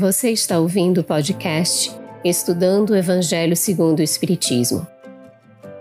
[0.00, 4.86] Você está ouvindo o podcast Estudando o Evangelho segundo o Espiritismo.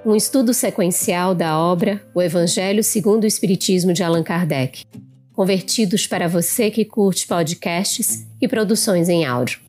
[0.05, 4.84] Um estudo sequencial da obra O Evangelho segundo o Espiritismo de Allan Kardec,
[5.32, 9.62] convertidos para você que curte podcasts e produções em áudio.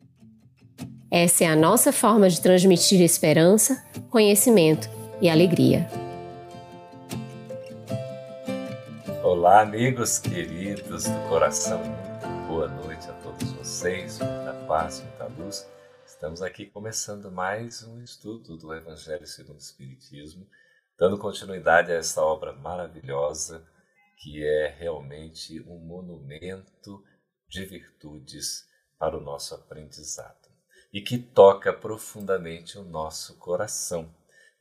[1.09, 3.81] Essa é a nossa forma de transmitir esperança,
[4.11, 4.91] conhecimento
[5.21, 5.89] e alegria.
[9.23, 11.81] Olá, amigos queridos do coração.
[12.49, 14.19] Boa noite a todos vocês,
[14.71, 15.69] paz, muita luz.
[16.07, 20.47] Estamos aqui começando mais um estudo do Evangelho segundo o Espiritismo,
[20.97, 23.67] dando continuidade a essa obra maravilhosa
[24.17, 27.03] que é realmente um monumento
[27.49, 28.65] de virtudes
[28.97, 30.49] para o nosso aprendizado
[30.93, 34.09] e que toca profundamente o nosso coração.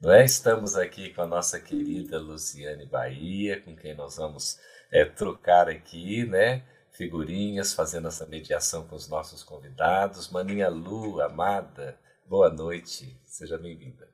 [0.02, 0.26] Não é?
[0.26, 4.60] Estamos aqui com a nossa querida Luciane Bahia, com quem nós vamos
[4.92, 6.66] é, trocar aqui, né?
[7.00, 10.30] Figurinhas, fazendo essa mediação com os nossos convidados.
[10.32, 11.98] Maninha Lu, amada,
[12.28, 14.06] boa noite, seja bem-vinda.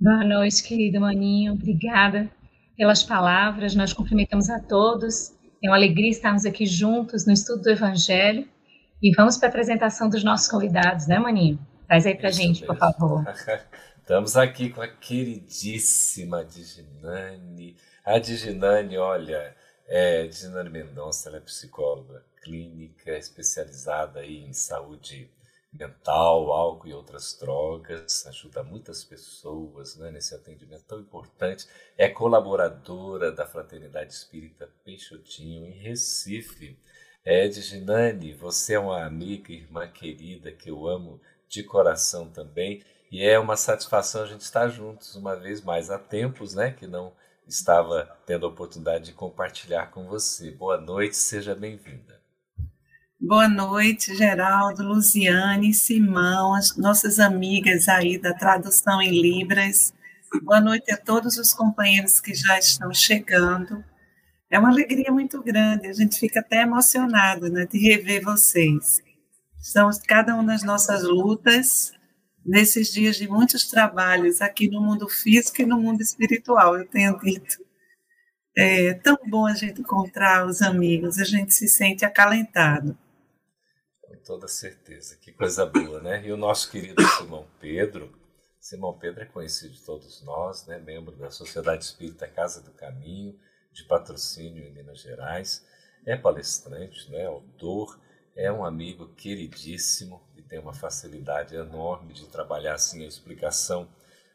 [0.00, 2.30] Boa noite, querido Maninho, obrigada
[2.78, 3.74] pelas palavras.
[3.74, 5.36] Nós cumprimentamos a todos.
[5.62, 8.48] É uma alegria estarmos aqui juntos no estudo do Evangelho.
[9.02, 11.58] E vamos para a apresentação dos nossos convidados, né, Maninho?
[11.86, 12.68] Traz aí para gente, mesmo.
[12.68, 13.22] por favor.
[14.00, 17.76] Estamos aqui com a queridíssima Diginane.
[18.02, 19.54] A Diginane, olha,
[19.88, 25.30] é, Diginane Mendonça, ela é psicóloga clínica especializada aí em saúde
[25.72, 31.66] mental, álcool e outras drogas, ajuda muitas pessoas né, nesse atendimento tão importante.
[31.96, 36.78] É colaboradora da Fraternidade Espírita Peixotinho, em Recife.
[37.24, 42.82] É, Diginane, você é uma amiga, irmã querida que eu amo de coração também.
[43.10, 45.90] E é uma satisfação a gente estar juntos uma vez mais.
[45.90, 47.12] Há tempos né, que não
[47.46, 50.50] estava tendo a oportunidade de compartilhar com você.
[50.50, 52.16] Boa noite, seja bem-vinda.
[53.18, 59.94] Boa noite, Geraldo, Luziane, Simão, as nossas amigas aí da tradução em Libras.
[60.42, 63.82] Boa noite a todos os companheiros que já estão chegando.
[64.50, 69.00] É uma alegria muito grande, a gente fica até emocionado né, de rever vocês.
[69.58, 71.92] Estamos cada um nas nossas lutas,
[72.46, 77.18] nesses dias de muitos trabalhos aqui no mundo físico e no mundo espiritual, eu tenho
[77.18, 77.64] dito.
[78.56, 82.96] É tão bom a gente encontrar os amigos, a gente se sente acalentado.
[84.00, 86.26] Com toda certeza, que coisa boa, né?
[86.26, 88.14] E o nosso querido Simão Pedro,
[88.66, 90.78] Simão Pedro é conhecido de todos nós, né?
[90.78, 93.38] membro da Sociedade Espírita Casa do Caminho,
[93.72, 95.64] de patrocínio em Minas Gerais,
[96.04, 97.26] é palestrante, né?
[97.26, 98.00] autor,
[98.34, 103.88] é um amigo queridíssimo tem uma facilidade enorme de trabalhar assim a explicação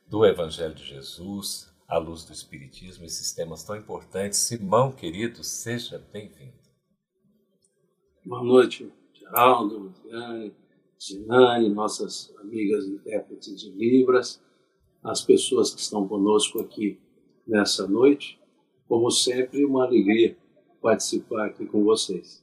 [0.08, 4.40] do Evangelho de Jesus, à luz do Espiritismo, esses temas tão importantes.
[4.40, 6.60] Simão, querido, seja bem-vindo.
[8.26, 10.54] Boa noite, Geraldo, Luciane,
[11.02, 14.42] Zinane, nossas amigas intérpretes de Libras,
[15.04, 17.00] as pessoas que estão conosco aqui
[17.48, 18.40] nessa noite.
[18.88, 20.38] Como sempre, uma alegria
[20.82, 22.41] participar aqui com vocês.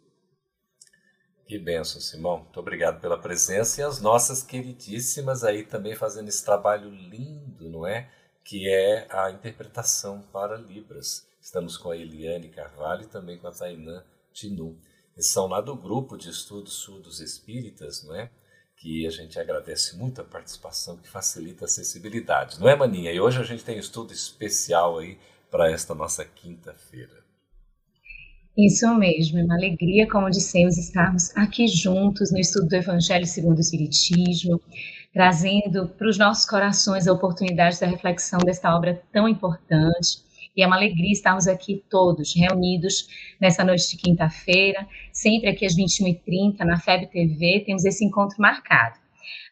[1.49, 2.41] Que benção, Simão.
[2.41, 7.87] Muito obrigado pela presença e as nossas queridíssimas aí também fazendo esse trabalho lindo, não
[7.87, 8.11] é?
[8.45, 11.27] Que é a interpretação para Libras.
[11.41, 14.79] Estamos com a Eliane Carvalho e também com a Tainã Tinu.
[15.15, 18.31] Eles são lá do grupo de estudos surdos espíritas, não é?
[18.77, 23.11] Que a gente agradece muito a participação, que facilita a acessibilidade, não é, Maninha?
[23.11, 25.19] E hoje a gente tem um estudo especial aí
[25.51, 27.18] para esta nossa quinta-feira.
[28.59, 33.59] Isso mesmo, é uma alegria, como dissemos, estarmos aqui juntos no estudo do Evangelho segundo
[33.59, 34.61] o Espiritismo,
[35.13, 40.25] trazendo para os nossos corações a oportunidade da reflexão desta obra tão importante.
[40.57, 43.07] E é uma alegria estarmos aqui todos reunidos
[43.41, 48.99] nessa noite de quinta-feira, sempre aqui às 21h30 na FEB TV, temos esse encontro marcado.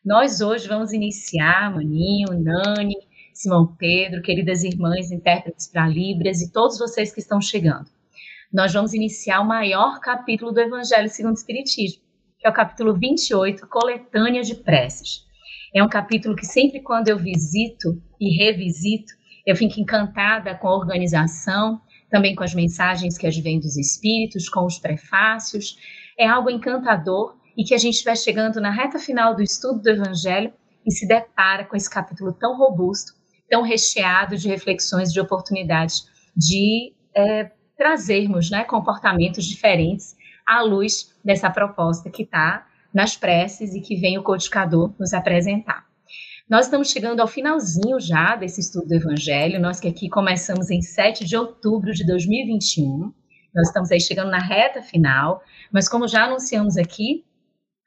[0.05, 2.97] Nós hoje vamos iniciar, Maninho, Nani,
[3.33, 7.95] Simão Pedro, queridas irmãs, intérpretes para Libras e todos vocês que estão chegando
[8.53, 12.03] nós vamos iniciar o maior capítulo do Evangelho segundo o Espiritismo,
[12.39, 15.25] que é o capítulo 28, Coletânea de Preces.
[15.75, 19.13] É um capítulo que sempre quando eu visito e revisito,
[19.47, 24.65] eu fico encantada com a organização, também com as mensagens que advêm dos Espíritos, com
[24.65, 25.77] os prefácios.
[26.19, 29.91] É algo encantador e que a gente vai chegando na reta final do estudo do
[29.91, 30.53] Evangelho
[30.87, 33.13] e se depara com esse capítulo tão robusto,
[33.49, 36.07] tão recheado de reflexões, de oportunidades
[36.37, 43.81] de é, trazermos né, comportamentos diferentes à luz dessa proposta que está nas preces e
[43.81, 45.85] que vem o codificador nos apresentar.
[46.49, 50.81] Nós estamos chegando ao finalzinho já desse estudo do Evangelho, nós que aqui começamos em
[50.81, 53.13] 7 de outubro de 2021,
[53.55, 57.25] nós estamos aí chegando na reta final, mas como já anunciamos aqui,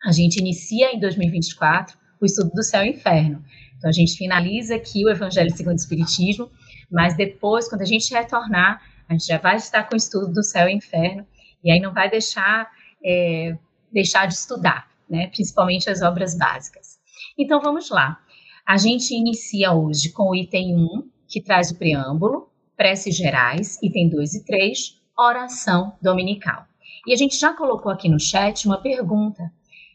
[0.03, 3.43] a gente inicia em 2024 o estudo do céu e inferno.
[3.77, 6.51] Então, a gente finaliza aqui o Evangelho segundo o Espiritismo,
[6.91, 10.43] mas depois, quando a gente retornar, a gente já vai estar com o estudo do
[10.43, 11.25] céu e inferno,
[11.63, 12.69] e aí não vai deixar,
[13.03, 13.57] é,
[13.91, 15.27] deixar de estudar, né?
[15.27, 16.99] principalmente as obras básicas.
[17.37, 18.19] Então, vamos lá.
[18.65, 24.09] A gente inicia hoje com o item 1, que traz o preâmbulo, preces gerais, item
[24.09, 26.65] 2 e 3, oração dominical.
[27.07, 29.51] E a gente já colocou aqui no chat uma pergunta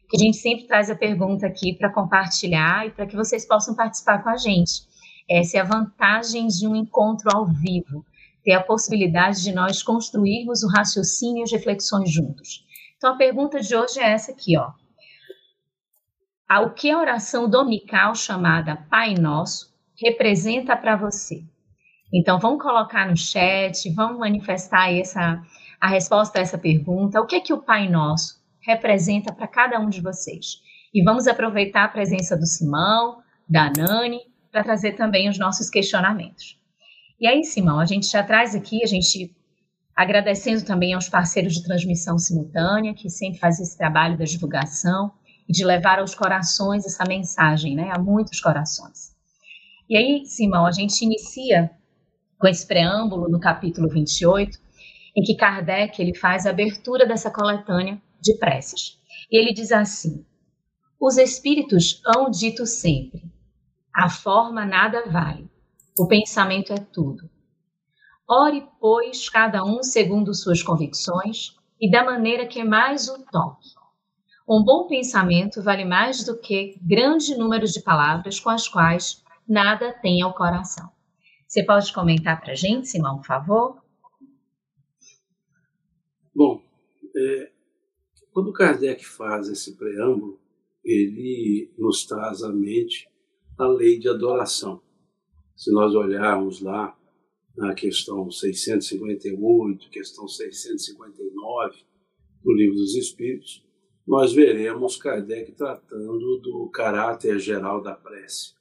[0.09, 3.75] que a gente sempre traz a pergunta aqui para compartilhar e para que vocês possam
[3.75, 4.83] participar com a gente.
[5.29, 8.05] Essa é a vantagem de um encontro ao vivo,
[8.45, 12.65] ter a possibilidade de nós construirmos o raciocínio e as reflexões juntos.
[12.97, 14.71] Então a pergunta de hoje é essa aqui, ó.
[16.63, 21.43] O que a oração dominical chamada Pai Nosso representa para você?
[22.13, 25.43] Então vamos colocar no chat, vamos manifestar essa
[25.81, 27.21] a resposta a essa pergunta.
[27.21, 30.63] O que é que o Pai Nosso representa para cada um de vocês.
[30.93, 34.21] E vamos aproveitar a presença do Simão, da Nani,
[34.51, 36.59] para trazer também os nossos questionamentos.
[37.21, 39.35] E aí, Simão, a gente já traz aqui, a gente
[39.95, 45.13] agradecendo também aos parceiros de transmissão simultânea, que sempre fazem esse trabalho da divulgação
[45.49, 49.15] e de levar aos corações essa mensagem, né, a muitos corações.
[49.89, 51.71] E aí, Simão, a gente inicia
[52.39, 54.59] com esse preâmbulo no capítulo 28,
[55.17, 58.99] em que Kardec ele faz a abertura dessa coletânea de preces.
[59.31, 60.25] E ele diz assim:
[60.99, 63.23] Os espíritos hão dito sempre:
[63.95, 65.49] a forma nada vale,
[65.99, 67.31] o pensamento é tudo.
[68.29, 73.69] Ore, pois, cada um segundo suas convicções e da maneira que mais o toque.
[74.49, 79.93] Um bom pensamento vale mais do que grande número de palavras com as quais nada
[79.93, 80.91] tem ao coração.
[81.47, 83.83] Você pode comentar para a gente, Simão, por favor?
[86.35, 86.61] Bom,
[87.17, 87.53] é,
[88.33, 90.41] quando Kardec faz esse preâmbulo,
[90.85, 93.09] ele nos traz à mente
[93.57, 94.83] a lei de adoração.
[95.57, 96.97] Se nós olharmos lá
[97.57, 101.85] na questão 658, questão 659
[102.43, 103.65] do Livro dos Espíritos,
[104.07, 108.55] nós veremos Kardec tratando do caráter geral da prece,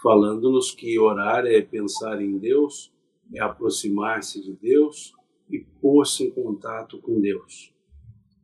[0.00, 2.92] falando-nos que orar é pensar em Deus,
[3.34, 5.12] é aproximar-se de Deus
[5.50, 7.74] e pôr-se em contato com Deus.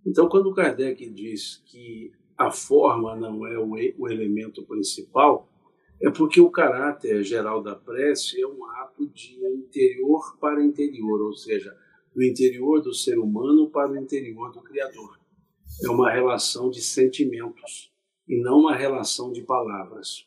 [0.05, 5.49] Então, quando Kardec diz que a forma não é o elemento principal,
[6.01, 11.35] é porque o caráter geral da prece é um ato de interior para interior, ou
[11.35, 11.77] seja,
[12.15, 15.19] do interior do ser humano para o interior do Criador.
[15.85, 17.93] É uma relação de sentimentos
[18.27, 20.27] e não uma relação de palavras.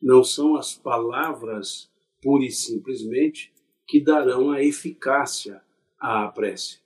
[0.00, 1.90] Não são as palavras,
[2.22, 3.52] pura e simplesmente,
[3.86, 5.62] que darão a eficácia
[5.98, 6.80] à prece.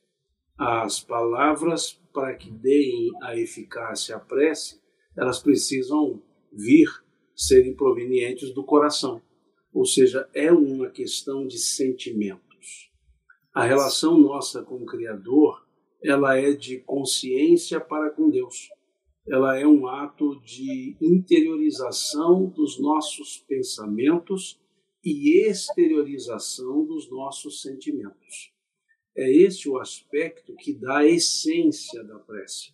[0.57, 4.81] As palavras para que deem a eficácia à prece,
[5.17, 6.21] elas precisam
[6.53, 6.89] vir
[7.39, 9.23] serem provenientes do coração.
[9.73, 12.91] Ou seja, é uma questão de sentimentos.
[13.55, 15.65] A relação nossa com o Criador,
[16.03, 18.69] ela é de consciência para com Deus.
[19.29, 24.61] Ela é um ato de interiorização dos nossos pensamentos
[25.05, 28.53] e exteriorização dos nossos sentimentos.
[29.17, 32.73] É esse o aspecto que dá a essência da prece.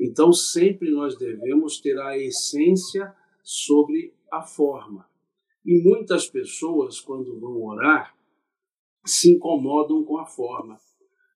[0.00, 3.12] Então, sempre nós devemos ter a essência
[3.48, 5.08] sobre a forma.
[5.64, 8.14] E muitas pessoas, quando vão orar,
[9.06, 10.78] se incomodam com a forma.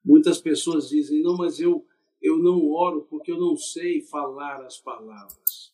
[0.04, 1.86] Muitas pessoas dizem: não, mas eu,
[2.20, 5.72] eu não oro porque eu não sei falar as palavras.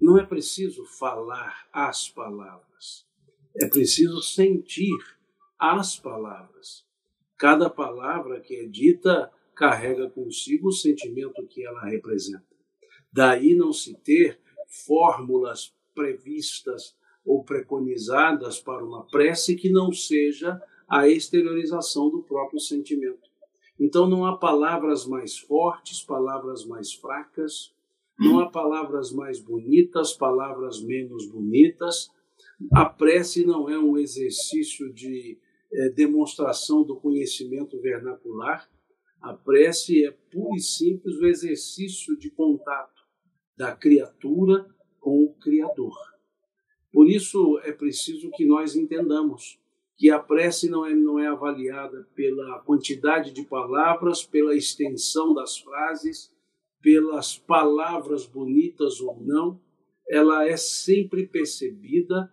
[0.00, 3.06] Não é preciso falar as palavras,
[3.54, 4.98] é preciso sentir
[5.56, 6.84] as palavras.
[7.38, 12.44] Cada palavra que é dita carrega consigo o sentimento que ela representa.
[13.12, 16.94] Daí não se ter fórmulas previstas
[17.24, 23.28] ou preconizadas para uma prece que não seja a exteriorização do próprio sentimento.
[23.78, 27.74] Então não há palavras mais fortes, palavras mais fracas,
[28.18, 32.10] não há palavras mais bonitas, palavras menos bonitas.
[32.72, 35.38] A prece não é um exercício de
[35.72, 38.70] é, demonstração do conhecimento vernacular.
[39.20, 42.95] A prece é puro e simples o exercício de contato
[43.56, 44.66] da criatura
[45.00, 45.96] com o Criador.
[46.92, 49.58] Por isso é preciso que nós entendamos
[49.96, 55.56] que a prece não é, não é avaliada pela quantidade de palavras, pela extensão das
[55.56, 56.30] frases,
[56.82, 59.60] pelas palavras bonitas ou não,
[60.08, 62.32] ela é sempre percebida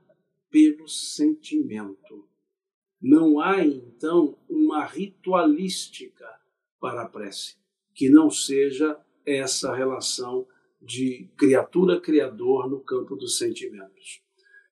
[0.49, 2.27] pelo sentimento.
[3.01, 6.27] Não há, então, uma ritualística
[6.79, 7.55] para a prece,
[7.95, 10.45] que não seja essa relação
[10.83, 14.21] de criatura-criador no campo dos sentimentos.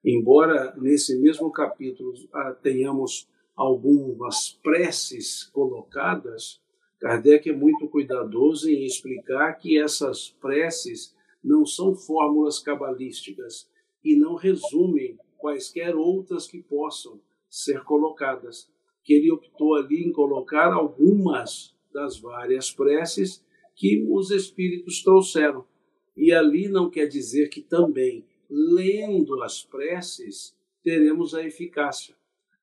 [0.04, 6.60] Embora nesse mesmo capítulo ah, tenhamos algumas preces colocadas,
[7.00, 13.68] Kardec é muito cuidadoso em explicar que essas preces não são fórmulas cabalísticas
[14.04, 18.70] e não resumem quaisquer outras que possam ser colocadas.
[19.04, 23.44] Que ele optou ali em colocar algumas das várias preces
[23.76, 25.66] que os espíritos trouxeram.
[26.22, 32.16] E ali não quer dizer que também, lendo as preces, teremos a eficácia.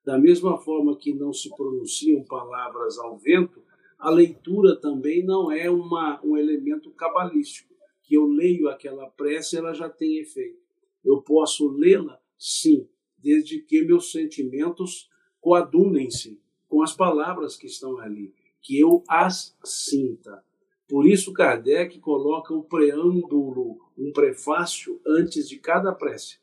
[0.04, 3.60] Da mesma forma que não se pronunciam palavras ao vento,
[3.98, 7.74] a leitura também não é uma, um elemento cabalístico,
[8.04, 10.62] que eu leio aquela prece ela já tem efeito.
[11.04, 12.88] Eu posso lê-la, sim,
[13.18, 15.10] desde que meus sentimentos
[15.40, 20.44] coadunem-se com as palavras que estão ali, que eu as sinta.
[20.88, 26.38] Por isso, Kardec coloca um preâmbulo, um prefácio antes de cada prece,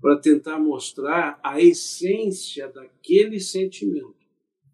[0.00, 4.24] para tentar mostrar a essência daquele sentimento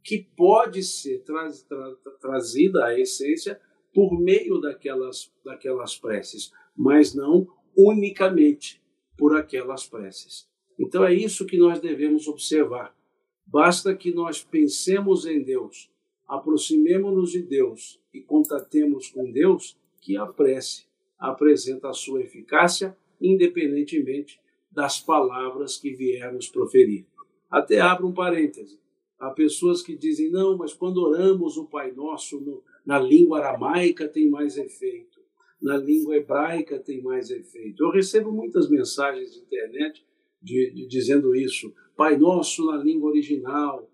[0.02, 3.60] que pode ser tra tra trazida à essência
[3.92, 7.46] por meio daquelas, daquelas preces, mas não
[7.76, 8.82] unicamente
[9.16, 10.48] por aquelas preces.
[10.78, 12.96] Então é isso que nós devemos observar.
[13.46, 15.90] Basta que nós pensemos em Deus,
[16.30, 20.84] aproximemos-nos de Deus e contatemos com Deus, que a prece
[21.18, 27.04] apresenta a sua eficácia, independentemente das palavras que viermos proferir.
[27.50, 28.78] Até abro um parêntese.
[29.18, 34.08] Há pessoas que dizem, não, mas quando oramos o Pai Nosso no, na língua aramaica
[34.08, 35.20] tem mais efeito,
[35.60, 37.82] na língua hebraica tem mais efeito.
[37.82, 40.06] Eu recebo muitas mensagens de internet
[40.40, 41.74] de, de, dizendo isso.
[41.96, 43.89] Pai Nosso na língua original.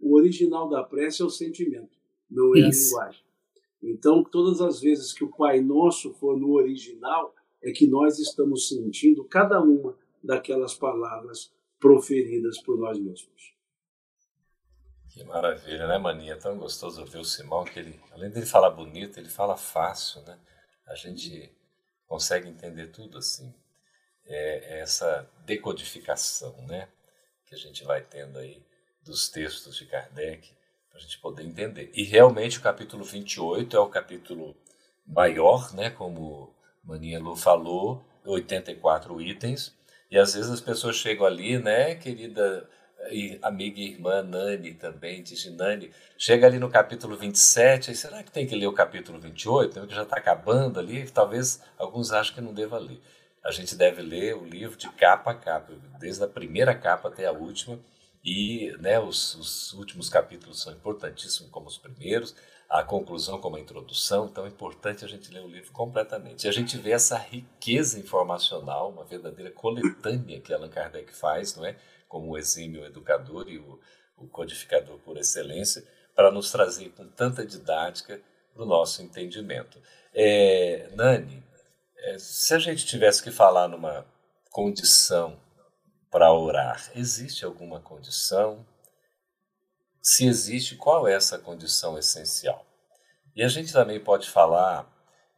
[0.00, 1.96] O original da prece é o sentimento,
[2.30, 2.96] não é isso.
[2.96, 3.24] a linguagem.
[3.82, 8.68] Então, todas as vezes que o Pai Nosso for no original, é que nós estamos
[8.68, 13.54] sentindo cada uma daquelas palavras proferidas por nós mesmos.
[15.08, 16.34] Que maravilha, né, Maninha?
[16.34, 19.56] É tão gostoso ouvir o Simão que ele, além de ele falar bonito, ele fala
[19.56, 20.38] fácil, né?
[20.86, 21.50] A gente
[22.06, 23.54] consegue entender tudo assim.
[24.26, 26.88] É, é essa decodificação, né?
[27.46, 28.62] Que a gente vai tendo aí
[29.04, 30.50] dos textos de Kardec
[30.88, 31.90] para a gente poder entender.
[31.94, 34.56] E realmente o capítulo 28 é o capítulo
[35.06, 35.90] maior, né?
[35.90, 39.74] Como Maninha Lu falou, 84 itens.
[40.10, 42.68] E às vezes as pessoas chegam ali, né, querida
[43.10, 48.22] e amiga e irmã Nani também, diz Nani, chega ali no capítulo 27, aí será
[48.22, 49.86] que tem que ler o capítulo 28?
[49.86, 53.00] Que já está acabando ali, talvez alguns achem que não deva ler.
[53.44, 57.26] A gente deve ler o livro de capa a capa, desde a primeira capa até
[57.26, 57.78] a última,
[58.24, 62.34] e né, os, os últimos capítulos são importantíssimos como os primeiros,
[62.70, 66.44] a conclusão como a introdução, então é importante a gente ler o livro completamente.
[66.44, 71.66] E a gente vê essa riqueza informacional, uma verdadeira coletânea que Allan Kardec faz, não
[71.66, 71.76] é?
[72.08, 73.78] como o exímio educador e o,
[74.16, 78.20] o codificador por excelência, para nos trazer com tanta didática
[78.54, 79.78] para o nosso entendimento.
[80.14, 81.42] É, Nani,
[81.98, 84.06] é, se a gente tivesse que falar numa
[84.50, 85.36] condição
[86.14, 88.64] para orar, existe alguma condição?
[90.00, 92.64] Se existe, qual é essa condição essencial?
[93.34, 94.88] E a gente também pode falar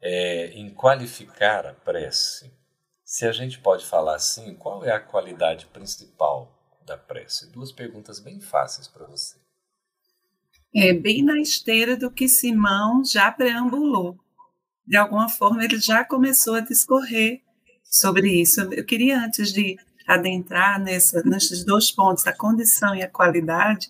[0.02, 2.52] é, em qualificar a prece.
[3.02, 6.52] Se a gente pode falar assim, qual é a qualidade principal
[6.84, 7.50] da prece?
[7.50, 9.38] Duas perguntas bem fáceis para você.
[10.74, 14.20] É bem na esteira do que Simão já preambulou.
[14.86, 17.40] De alguma forma, ele já começou a discorrer
[17.82, 18.60] sobre isso.
[18.74, 23.88] Eu queria, antes de adentrar nessa, nesses dois pontos, a condição e a qualidade,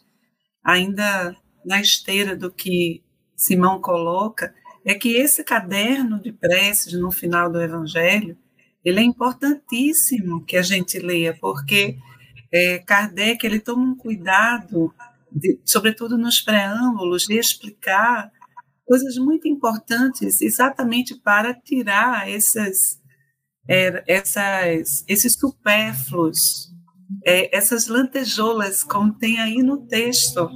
[0.65, 3.03] ainda na esteira do que
[3.37, 4.55] Simão coloca,
[4.85, 8.39] é que esse caderno de preces no final do Evangelho,
[8.85, 11.99] ele é importantíssimo que a gente leia, porque
[12.53, 14.95] é, Kardec ele toma um cuidado,
[15.31, 18.31] de, sobretudo nos preâmbulos, de explicar
[18.87, 23.01] coisas muito importantes, exatamente para tirar essas,
[23.69, 26.73] é, essas, esses supérfluos,
[27.25, 30.51] é, essas lantejoulas, como tem aí no texto,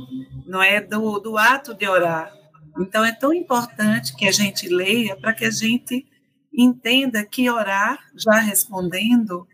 [0.46, 2.32] não é do, do ato de orar.
[2.78, 6.06] Então é tão importante que a gente leia para que a gente
[6.52, 9.46] entenda que orar, já respondendo,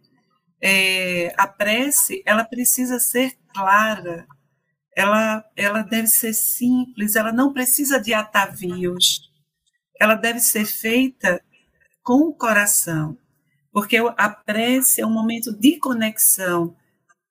[0.61, 4.27] é, a prece ela precisa ser clara,
[4.97, 9.31] ela, ela deve ser simples, ela não precisa de atavios,
[10.01, 11.43] ela deve ser feita
[12.03, 13.19] com o coração,
[13.77, 16.75] porque a prece é um momento de conexão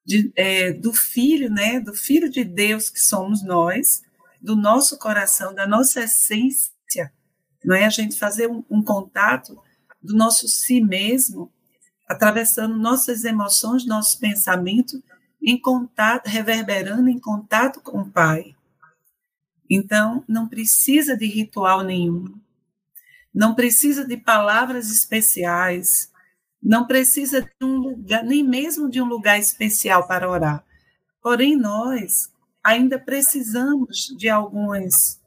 [0.05, 4.03] de, é, do Filho, né, do Filho de Deus que somos nós,
[4.39, 7.11] do nosso coração, da nossa essência,
[7.63, 7.85] não é?
[7.85, 9.59] A gente fazer um, um contato
[9.99, 11.51] do nosso si mesmo,
[12.07, 15.01] atravessando nossas emoções, nossos pensamentos,
[15.41, 18.55] em contato, reverberando em contato com o Pai.
[19.67, 22.39] Então, não precisa de ritual nenhum,
[23.33, 26.13] não precisa de palavras especiais,
[26.65, 30.65] não precisa de um lugar, nem mesmo de um lugar especial para orar.
[31.21, 32.31] Porém, nós
[32.63, 35.21] ainda precisamos de alguns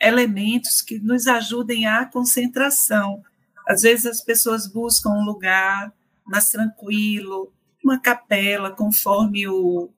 [0.00, 3.22] elementos que nos ajudem à concentração.
[3.68, 5.92] Às vezes as pessoas buscam um lugar
[6.26, 7.52] mais tranquilo,
[7.84, 9.90] uma capela, conforme o,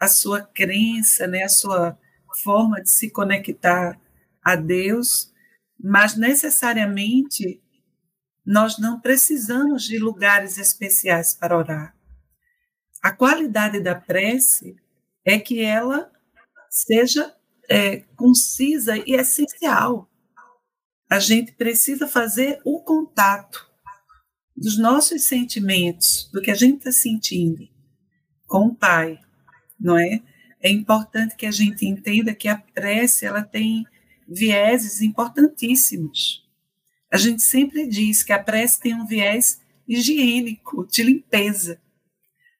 [0.00, 1.98] a sua crença, né, a sua
[2.42, 4.00] forma de se conectar
[4.42, 5.30] a Deus,
[5.78, 7.60] mas necessariamente
[8.44, 11.96] nós não precisamos de lugares especiais para orar.
[13.02, 14.76] A qualidade da prece
[15.24, 16.10] é que ela
[16.70, 17.34] seja
[17.68, 20.10] é, concisa e essencial.
[21.10, 23.70] A gente precisa fazer o contato
[24.56, 27.68] dos nossos sentimentos, do que a gente está sentindo
[28.46, 29.18] com o Pai,
[29.80, 30.20] não é?
[30.60, 33.84] É importante que a gente entenda que a prece ela tem
[34.28, 36.41] vieses importantíssimos.
[37.12, 41.78] A gente sempre diz que a prece tem um viés higiênico, de limpeza.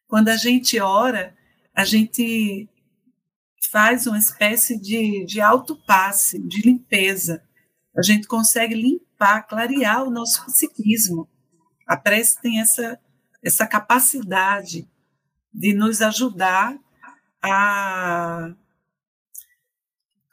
[0.06, 1.34] Quando a gente ora,
[1.74, 2.68] a gente
[3.70, 7.42] faz uma espécie de, de autopasse, de limpeza.
[7.96, 11.26] A gente consegue limpar, clarear o nosso psiquismo.
[11.86, 13.00] A prece tem essa,
[13.42, 14.86] essa capacidade
[15.50, 16.78] de nos ajudar
[17.42, 18.54] a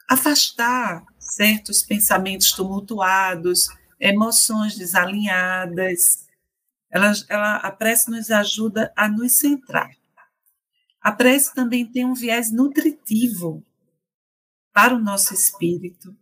[0.06, 3.68] afastar certos pensamentos tumultuados,
[4.00, 6.26] emoções desalinhadas.
[6.90, 9.90] Ela, ela, a prece nos ajuda a nos centrar.
[11.00, 13.62] A prece também tem um viés nutritivo
[14.72, 16.16] para o nosso espírito.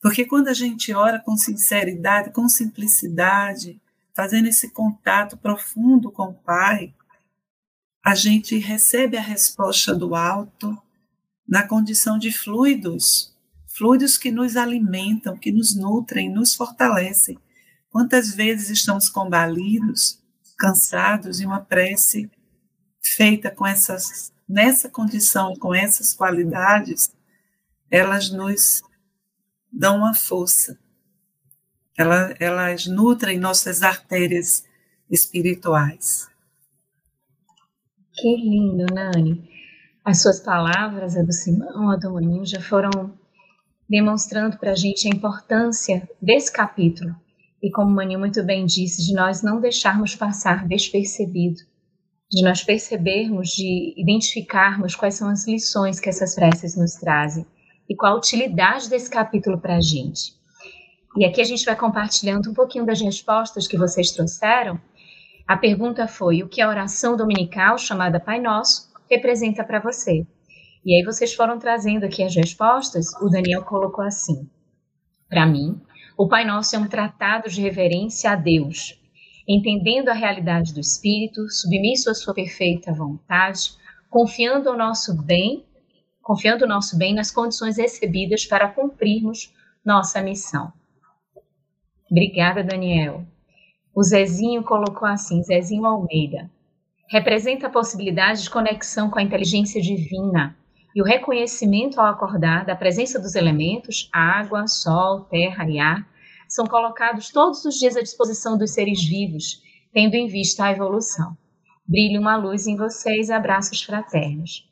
[0.00, 3.80] Porque quando a gente ora com sinceridade, com simplicidade,
[4.14, 6.94] fazendo esse contato profundo com o Pai,
[8.04, 10.80] a gente recebe a resposta do alto
[11.46, 13.34] na condição de fluidos,
[13.78, 17.38] fluidos que nos alimentam, que nos nutrem, nos fortalecem.
[17.88, 20.20] Quantas vezes estamos combalidos,
[20.58, 22.28] cansados, e uma prece
[23.00, 27.14] feita com essas, nessa condição, com essas qualidades,
[27.88, 28.82] elas nos
[29.72, 30.76] dão uma força.
[31.96, 34.64] Elas, elas nutrem nossas artérias
[35.08, 36.28] espirituais.
[38.12, 39.48] Que lindo, Nani.
[40.04, 43.17] As suas palavras, a do Simão, a do Maninho, já foram
[43.88, 47.14] demonstrando para a gente a importância desse capítulo.
[47.62, 51.60] E como o Maninho muito bem disse, de nós não deixarmos passar despercebido
[52.30, 57.46] de nós percebermos, de identificarmos quais são as lições que essas preces nos trazem
[57.88, 60.36] e qual a utilidade desse capítulo para a gente.
[61.16, 64.78] E aqui a gente vai compartilhando um pouquinho das respostas que vocês trouxeram.
[65.46, 70.26] A pergunta foi: o que a oração dominical chamada Pai Nosso representa para você?
[70.84, 73.12] E aí vocês foram trazendo aqui as respostas.
[73.20, 74.48] O Daniel colocou assim:
[75.28, 75.80] para mim,
[76.16, 78.98] o Pai Nosso é um tratado de reverência a Deus,
[79.46, 83.72] entendendo a realidade do espírito, submisso à sua perfeita vontade,
[84.08, 85.64] confiando o nosso bem,
[86.22, 90.72] confiando o nosso bem nas condições recebidas para cumprirmos nossa missão.
[92.10, 93.24] Obrigada, Daniel.
[93.94, 96.50] O Zezinho colocou assim, Zezinho Almeida.
[97.08, 100.56] Representa a possibilidade de conexão com a inteligência divina
[100.94, 106.08] e o reconhecimento ao acordar da presença dos elementos, água, sol, terra e ar,
[106.48, 111.36] são colocados todos os dias à disposição dos seres vivos, tendo em vista a evolução.
[111.86, 114.66] Brilhe uma luz em vocês, abraços fraternos.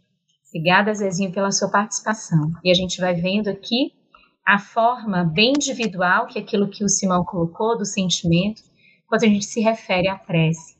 [0.48, 2.52] Obrigada, Zezinho, pela sua participação.
[2.64, 3.92] E a gente vai vendo aqui
[4.46, 8.62] a forma bem individual, que é aquilo que o Simão colocou, do sentimento,
[9.06, 10.76] quando a gente se refere à prece.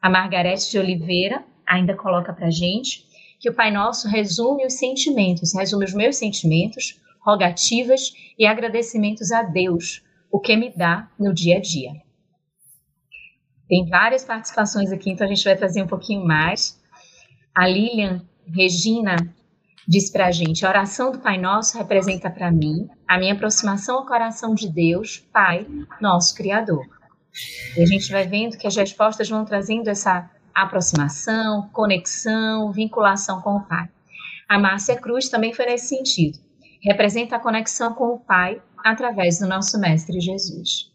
[0.00, 3.05] A Margarete de Oliveira ainda coloca para a gente
[3.38, 9.42] que o Pai Nosso resume os sentimentos, resume os meus sentimentos, rogativas e agradecimentos a
[9.42, 11.92] Deus o que me dá no dia a dia.
[13.68, 16.80] Tem várias participações aqui, então a gente vai trazer um pouquinho mais.
[17.54, 18.22] A Lilian
[18.54, 19.16] Regina
[19.88, 23.98] diz para a gente: a oração do Pai Nosso representa para mim a minha aproximação
[23.98, 25.66] ao coração de Deus, Pai,
[26.00, 26.86] nosso Criador.
[27.76, 30.30] E a gente vai vendo que as respostas vão trazendo essa
[30.62, 33.88] aproximação, conexão, vinculação com o Pai.
[34.48, 36.38] A Márcia Cruz também foi nesse sentido.
[36.80, 40.90] Representa a conexão com o Pai através do nosso Mestre Jesus.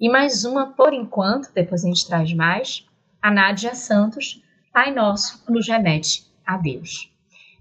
[0.00, 2.86] E mais uma, por enquanto, depois a gente traz mais,
[3.20, 4.40] a Nádia Santos,
[4.72, 7.10] Pai Nosso, nos remete a Deus.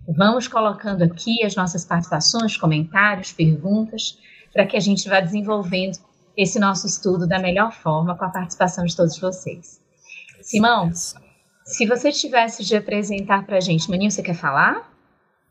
[0.08, 4.20] Vamos colocando aqui as nossas participações, comentários, perguntas,
[4.52, 5.98] para que a gente vá desenvolvendo
[6.38, 9.82] esse nosso estudo da melhor forma com a participação de todos vocês.
[10.42, 10.92] Simão,
[11.66, 14.92] se você tivesse de apresentar para a gente, Maninho, você quer falar?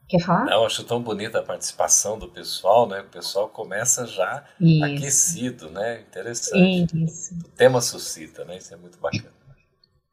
[0.08, 0.50] Quer falar?
[0.50, 3.00] Eu acho tão bonita a participação do pessoal, né?
[3.00, 4.84] O pessoal começa já Isso.
[4.84, 6.00] aquecido, né?
[6.00, 7.04] Interessante.
[7.04, 7.34] Isso.
[7.34, 8.58] O tema suscita, né?
[8.58, 9.32] Isso é muito bacana.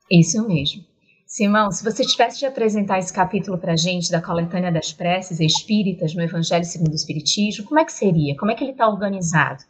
[0.10, 0.86] Isso mesmo.
[1.28, 5.40] Simão, se você tivesse de apresentar esse capítulo para a gente da coletânea das preces
[5.40, 8.36] espíritas no Evangelho segundo o Espiritismo, como é que seria?
[8.36, 9.64] Como é que ele está organizado?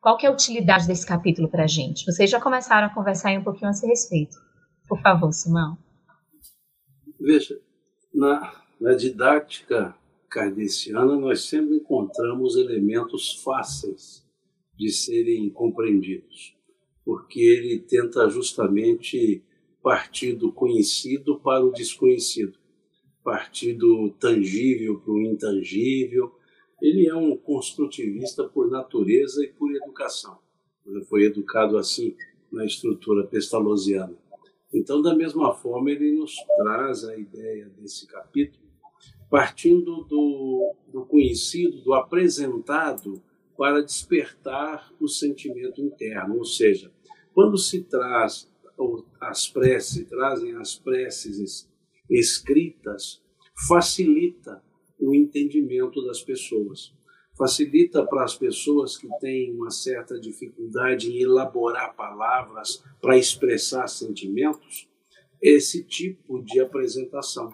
[0.00, 2.04] Qual que é a utilidade desse capítulo para a gente?
[2.04, 4.36] Vocês já começaram a conversar um pouquinho a esse respeito.
[4.88, 5.78] Por favor, Simão.
[7.18, 7.58] Veja,
[8.12, 9.96] na, na didática
[10.28, 14.24] kardeciana, nós sempre encontramos elementos fáceis
[14.76, 16.56] de serem compreendidos,
[17.04, 19.42] porque ele tenta justamente
[19.82, 22.58] partir do conhecido para o desconhecido,
[23.22, 26.32] partir do tangível para o intangível.
[26.82, 30.38] Ele é um construtivista por natureza e por educação.
[30.84, 32.16] Ele foi educado assim
[32.50, 34.16] na estrutura pestalozziana.
[34.74, 38.64] Então, da mesma forma, ele nos traz a ideia desse capítulo,
[39.30, 43.22] partindo do, do conhecido, do apresentado,
[43.56, 46.38] para despertar o sentimento interno.
[46.38, 46.92] Ou seja,
[47.32, 48.50] quando se traz
[49.20, 51.70] as preces, trazem as preces
[52.10, 53.22] escritas,
[53.68, 54.60] facilita
[54.98, 56.92] o entendimento das pessoas.
[57.36, 64.88] Facilita para as pessoas que têm uma certa dificuldade em elaborar palavras para expressar sentimentos,
[65.42, 67.52] esse tipo de apresentação.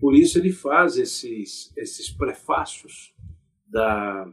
[0.00, 3.14] Por isso ele faz esses, esses prefácios
[3.66, 4.28] da,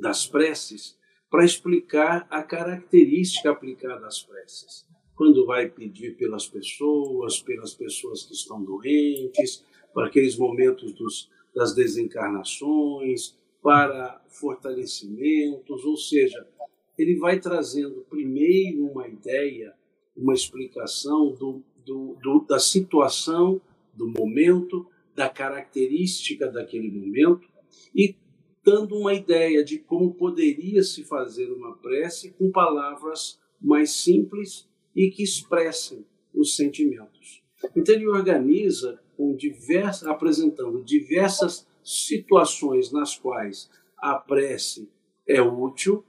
[0.00, 0.98] das preces
[1.30, 4.88] para explicar a característica aplicada às preces
[5.20, 9.62] quando vai pedir pelas pessoas, pelas pessoas que estão doentes,
[9.92, 16.46] para aqueles momentos dos, das desencarnações, para fortalecimentos, ou seja,
[16.96, 19.74] ele vai trazendo primeiro uma ideia,
[20.16, 23.60] uma explicação do, do, do, da situação,
[23.94, 27.48] do momento, da característica daquele momento
[27.94, 28.14] e
[28.64, 35.10] dando uma ideia de como poderia se fazer uma prece com palavras mais simples e
[35.10, 37.42] que expressem os sentimentos.
[37.76, 44.88] Então ele organiza com diversas, apresentando diversas situações nas quais a prece
[45.26, 46.04] é útil,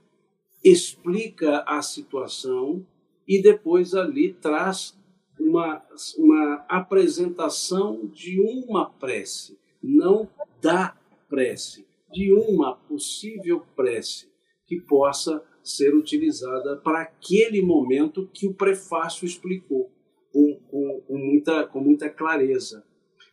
[0.64, 2.86] explica a situação
[3.26, 4.96] e depois ali traz
[5.38, 5.82] uma,
[6.16, 10.28] uma apresentação de uma prece, não
[10.60, 10.96] da
[11.28, 14.30] prece, de uma possível prece
[14.66, 19.90] que possa ser utilizada para aquele momento que o prefácio explicou
[20.32, 22.84] com, com, com, muita, com muita clareza.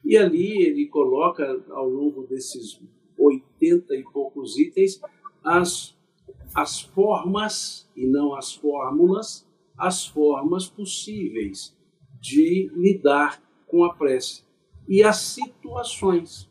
[0.03, 2.81] E ali ele coloca, ao longo desses
[3.17, 4.99] oitenta e poucos itens,
[5.43, 5.95] as,
[6.55, 11.77] as formas, e não as fórmulas, as formas possíveis
[12.19, 14.43] de lidar com a prece
[14.87, 16.49] e as situações.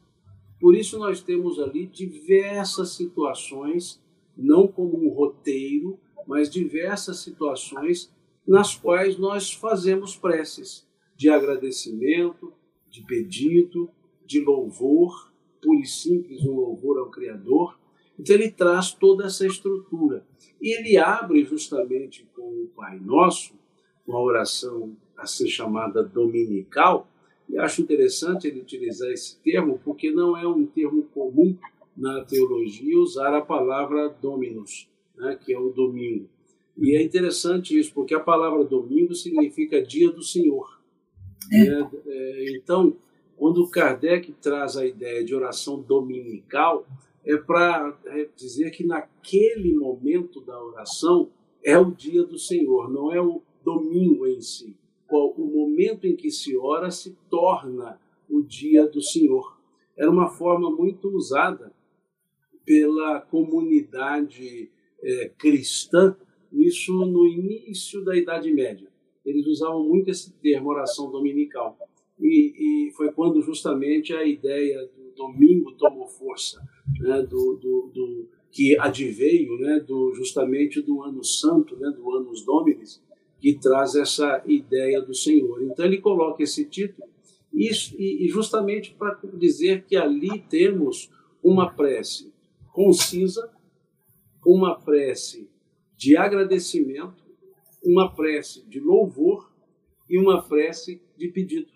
[0.61, 4.01] Por isso, nós temos ali diversas situações
[4.37, 8.13] não como um roteiro, mas diversas situações
[8.47, 12.53] nas quais nós fazemos preces de agradecimento,
[12.91, 13.91] de pedido,
[14.25, 17.79] de louvor, puro e simples um louvor ao Criador.
[18.19, 20.25] Então ele traz toda essa estrutura.
[20.61, 23.55] E ele abre justamente com o Pai Nosso,
[24.07, 27.09] uma oração assim chamada dominical,
[27.49, 31.57] e acho interessante ele utilizar esse termo, porque não é um termo comum
[31.97, 36.29] na teologia usar a palavra dominus, né, que é o domingo.
[36.77, 40.78] E é interessante isso, porque a palavra domingo significa dia do Senhor.
[41.53, 41.65] É.
[41.65, 41.91] Né?
[42.07, 42.97] É, então,
[43.37, 46.87] quando Kardec traz a ideia de oração dominical,
[47.25, 47.97] é para
[48.37, 51.31] dizer que naquele momento da oração
[51.63, 54.77] é o dia do Senhor, não é o domingo em si.
[55.11, 59.59] O momento em que se ora se torna o dia do Senhor.
[59.97, 61.73] Era uma forma muito usada
[62.65, 64.71] pela comunidade
[65.03, 66.15] é, cristã,
[66.53, 68.88] isso no início da Idade Média.
[69.29, 71.77] Eles usavam muito esse termo, oração dominical.
[72.19, 76.61] E, e foi quando justamente a ideia do domingo tomou força,
[77.01, 82.45] né, do, do, do, que adveio né, do, justamente do ano santo, né, do Anos
[82.45, 83.03] Dominis,
[83.41, 85.63] que traz essa ideia do Senhor.
[85.63, 87.07] Então ele coloca esse título
[87.53, 91.11] e, e justamente para dizer que ali temos
[91.43, 92.33] uma prece
[92.79, 93.51] concisa,
[94.47, 95.51] uma prece
[95.97, 97.25] de agradecimento,
[97.89, 99.51] uma prece de louvor
[100.09, 101.73] e uma prece de pedido.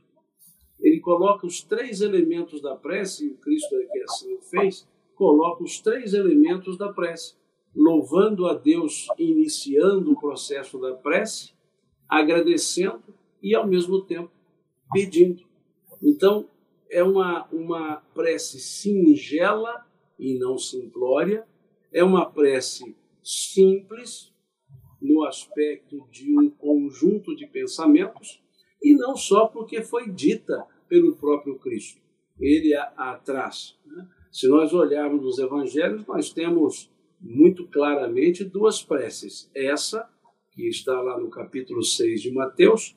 [0.78, 5.64] Ele coloca os três elementos da prece, e o Cristo é que assim fez, coloca
[5.64, 7.40] os três elementos da prece.
[7.74, 11.54] louvando a Deus, iniciando o processo da prece,
[12.06, 13.02] agradecendo
[13.42, 14.30] e, ao mesmo tempo,
[14.92, 15.42] pedindo.
[16.02, 16.46] Então,
[16.90, 19.86] é uma, uma prece singela
[20.18, 21.46] e não simplória,
[21.90, 22.94] é uma prece
[23.24, 24.31] simples,
[25.02, 28.40] no aspecto de um conjunto de pensamentos,
[28.82, 32.00] e não só porque foi dita pelo próprio Cristo.
[32.38, 33.76] Ele a, a traz.
[33.84, 34.08] Né?
[34.30, 39.50] Se nós olharmos nos evangelhos, nós temos muito claramente duas preces.
[39.54, 40.08] Essa,
[40.52, 42.96] que está lá no capítulo 6 de Mateus,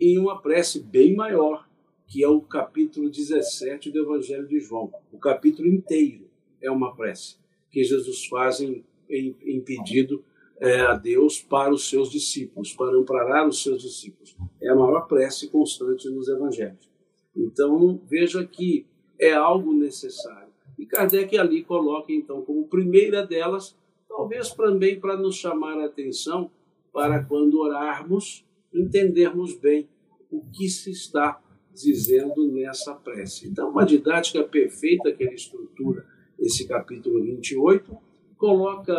[0.00, 1.68] e uma prece bem maior,
[2.06, 4.92] que é o capítulo 17 do Evangelho de João.
[5.12, 6.28] O capítulo inteiro
[6.60, 7.36] é uma prece
[7.70, 10.24] que Jesus faz em, em, em pedido
[10.64, 14.34] é, a Deus para os seus discípulos, para amparar os seus discípulos.
[14.62, 16.90] É a maior prece constante nos Evangelhos.
[17.36, 18.86] Então, veja que
[19.20, 20.48] é algo necessário.
[20.78, 23.76] E Kardec ali coloca, então, como primeira delas,
[24.08, 26.50] talvez também para nos chamar a atenção
[26.92, 29.86] para quando orarmos, entendermos bem
[30.30, 31.40] o que se está
[31.74, 33.48] dizendo nessa prece.
[33.48, 36.06] Então, uma didática perfeita que ele estrutura
[36.38, 37.96] esse capítulo 28,
[38.44, 38.94] coloca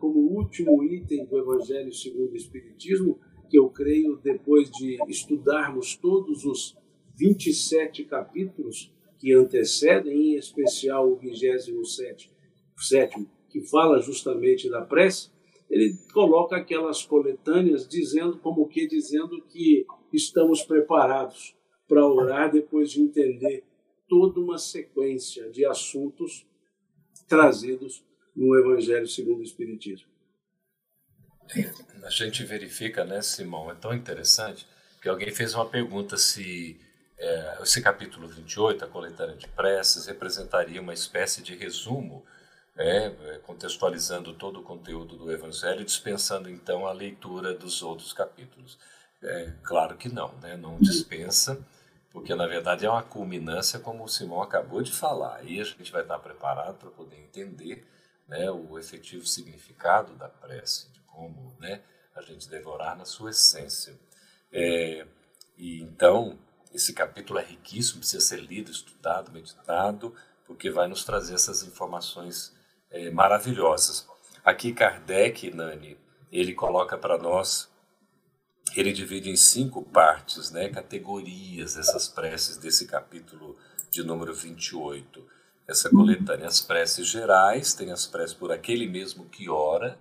[0.00, 6.44] como último item do Evangelho segundo o Espiritismo, que eu creio, depois de estudarmos todos
[6.44, 6.76] os
[7.16, 12.32] 27 capítulos que antecedem, em especial o 27,
[12.78, 15.30] sétimo, que fala justamente da prece,
[15.70, 21.54] ele coloca aquelas coletâneas dizendo como que dizendo que estamos preparados
[21.86, 23.62] para orar depois de entender
[24.08, 26.44] toda uma sequência de assuntos
[27.28, 30.08] trazidos no Evangelho segundo o Espiritismo.
[32.04, 33.70] A gente verifica, né, Simão?
[33.70, 34.66] É tão interessante
[35.02, 36.80] que alguém fez uma pergunta se
[37.18, 42.24] é, esse capítulo 28, a coletânea de preces, representaria uma espécie de resumo,
[42.76, 48.78] é, é, contextualizando todo o conteúdo do Evangelho, dispensando então a leitura dos outros capítulos.
[49.22, 50.56] É, claro que não, né?
[50.56, 51.58] não dispensa,
[52.10, 55.36] porque na verdade é uma culminância, como o Simão acabou de falar.
[55.36, 57.86] Aí a gente vai estar preparado para poder entender
[58.30, 61.82] né, o efetivo significado da prece, de como né,
[62.14, 63.98] a gente deve orar na sua essência.
[64.52, 65.04] É,
[65.58, 66.38] e então
[66.72, 70.14] esse capítulo é riquíssimo, precisa ser lido, estudado, meditado,
[70.46, 72.54] porque vai nos trazer essas informações
[72.88, 74.08] é, maravilhosas.
[74.44, 75.98] Aqui Kardec, Nani,
[76.30, 77.68] ele coloca para nós,
[78.76, 83.58] ele divide em cinco partes, né, categorias essas preces desse capítulo
[83.90, 85.39] de número 28.
[85.66, 89.98] Essa coletânea, as preces gerais, tem as preces por aquele mesmo que ora,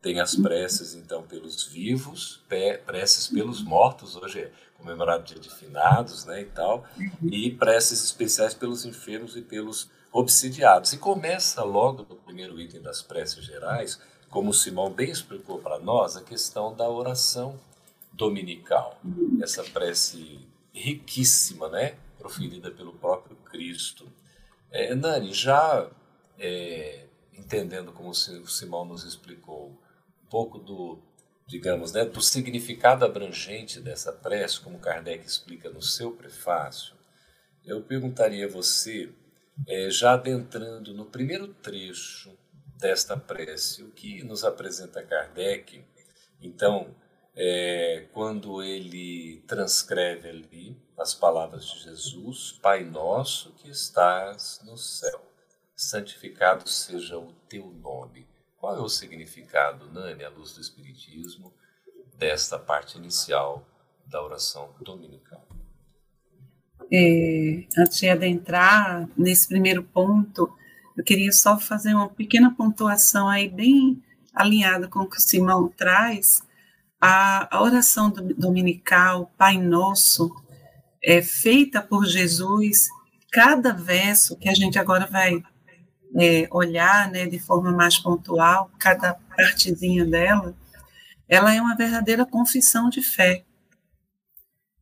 [0.00, 2.40] tem as preces, então, pelos vivos,
[2.84, 6.84] preces pelos mortos, hoje é comemorado dia de finados, né, e tal,
[7.22, 10.92] e preces especiais pelos enfermos e pelos obsidiados.
[10.92, 15.78] E começa logo no primeiro item das preces gerais, como o Simão bem explicou para
[15.78, 17.60] nós, a questão da oração
[18.12, 19.00] dominical.
[19.40, 20.40] Essa prece
[20.74, 24.06] riquíssima, né, proferida pelo próprio Cristo.
[24.72, 25.90] É, Nani, já
[26.38, 29.78] é, entendendo como o Simão nos explicou,
[30.30, 30.98] pouco do,
[31.46, 36.94] digamos, né, do significado abrangente dessa prece, como Kardec explica no seu prefácio,
[37.64, 39.12] eu perguntaria a você,
[39.68, 42.36] é, já adentrando no primeiro trecho
[42.78, 45.84] desta prece, o que nos apresenta Kardec,
[46.40, 46.94] então,
[47.36, 55.20] é, quando ele transcreve ali as palavras de Jesus, Pai nosso que estás no céu,
[55.74, 58.24] santificado seja o teu nome.
[58.56, 61.52] Qual é o significado, Nani, à luz do Espiritismo,
[62.16, 63.66] desta parte inicial
[64.06, 65.44] da oração dominical?
[66.92, 70.56] É, antes de adentrar nesse primeiro ponto,
[70.96, 74.00] eu queria só fazer uma pequena pontuação aí, bem
[74.32, 76.42] alinhada com o que o Simão traz.
[77.00, 80.32] A, a oração dominical, Pai Nosso,
[81.02, 82.88] é feita por Jesus,
[83.30, 85.42] cada verso que a gente agora vai
[86.14, 90.54] é, olhar né, de forma mais pontual cada partezinha dela,
[91.28, 93.44] ela é uma verdadeira confissão de fé.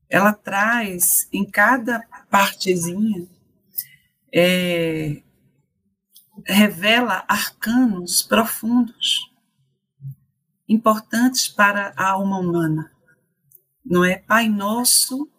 [0.09, 3.29] Ela traz em cada partezinha,
[4.35, 5.23] é,
[6.45, 9.31] revela arcanos profundos,
[10.69, 12.91] importantes para a alma humana.
[13.85, 14.17] Não é?
[14.17, 15.31] Pai nosso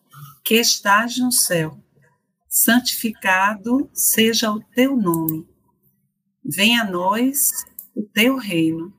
[0.44, 1.78] que estás no céu,
[2.48, 5.52] santificado seja o teu nome
[6.44, 8.94] venha a nós o teu reino.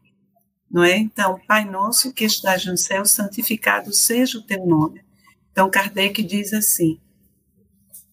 [0.71, 0.97] Não é?
[0.97, 5.03] Então, Pai nosso que estás no céu, santificado seja o teu nome.
[5.51, 6.99] Então, Kardec diz assim: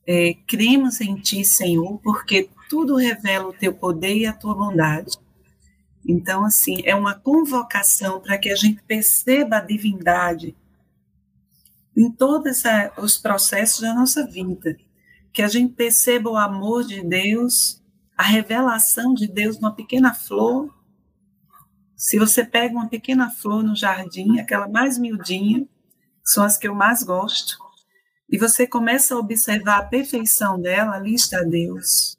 [0.05, 5.17] é, cremos em ti, Senhor, porque tudo revela o teu poder e a tua bondade.
[6.05, 10.55] Então, assim, é uma convocação para que a gente perceba a divindade
[11.95, 12.63] em todos
[12.97, 14.75] os processos da nossa vida,
[15.33, 17.81] que a gente perceba o amor de Deus,
[18.17, 20.73] a revelação de Deus numa pequena flor.
[21.95, 25.67] Se você pega uma pequena flor no jardim, aquela mais miudinha,
[26.23, 27.57] são as que eu mais gosto,
[28.29, 32.17] e você começa a observar a perfeição dela, ali está Deus.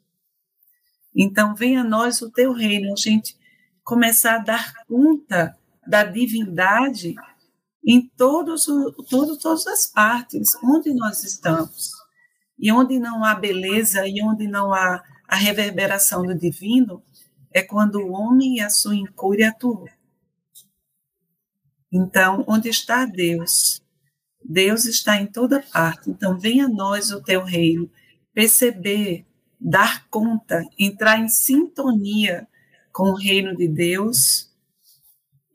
[1.15, 3.37] Então, venha a nós o teu reino, a gente
[3.83, 5.57] começar a dar conta
[5.87, 7.15] da divindade
[7.85, 8.65] em todos,
[9.09, 11.91] todo, todas as partes, onde nós estamos.
[12.57, 17.03] E onde não há beleza e onde não há a reverberação do divino,
[17.53, 19.87] é quando o homem e a sua incúria atuam.
[21.91, 23.81] Então, onde está Deus?
[24.43, 26.09] Deus está em toda parte.
[26.09, 27.89] Então, venha a nós o teu reino,
[28.33, 29.25] perceber,
[29.59, 32.47] dar conta, entrar em sintonia
[32.91, 34.49] com o reino de Deus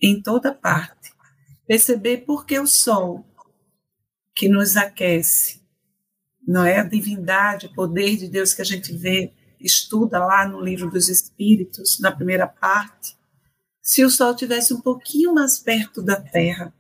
[0.01, 0.96] em toda parte.
[1.67, 3.27] Perceber porque o sol
[4.35, 5.63] que nos aquece,
[6.47, 10.61] não é a divindade, o poder de Deus que a gente vê, estuda lá no
[10.61, 13.17] livro dos Espíritos, na primeira parte.
[13.83, 16.73] Se o sol tivesse um pouquinho mais perto da Terra,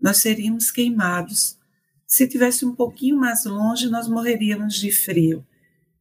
[0.00, 1.58] nós seríamos queimados.
[2.06, 5.44] Se tivesse um pouquinho mais longe, nós morreríamos de frio.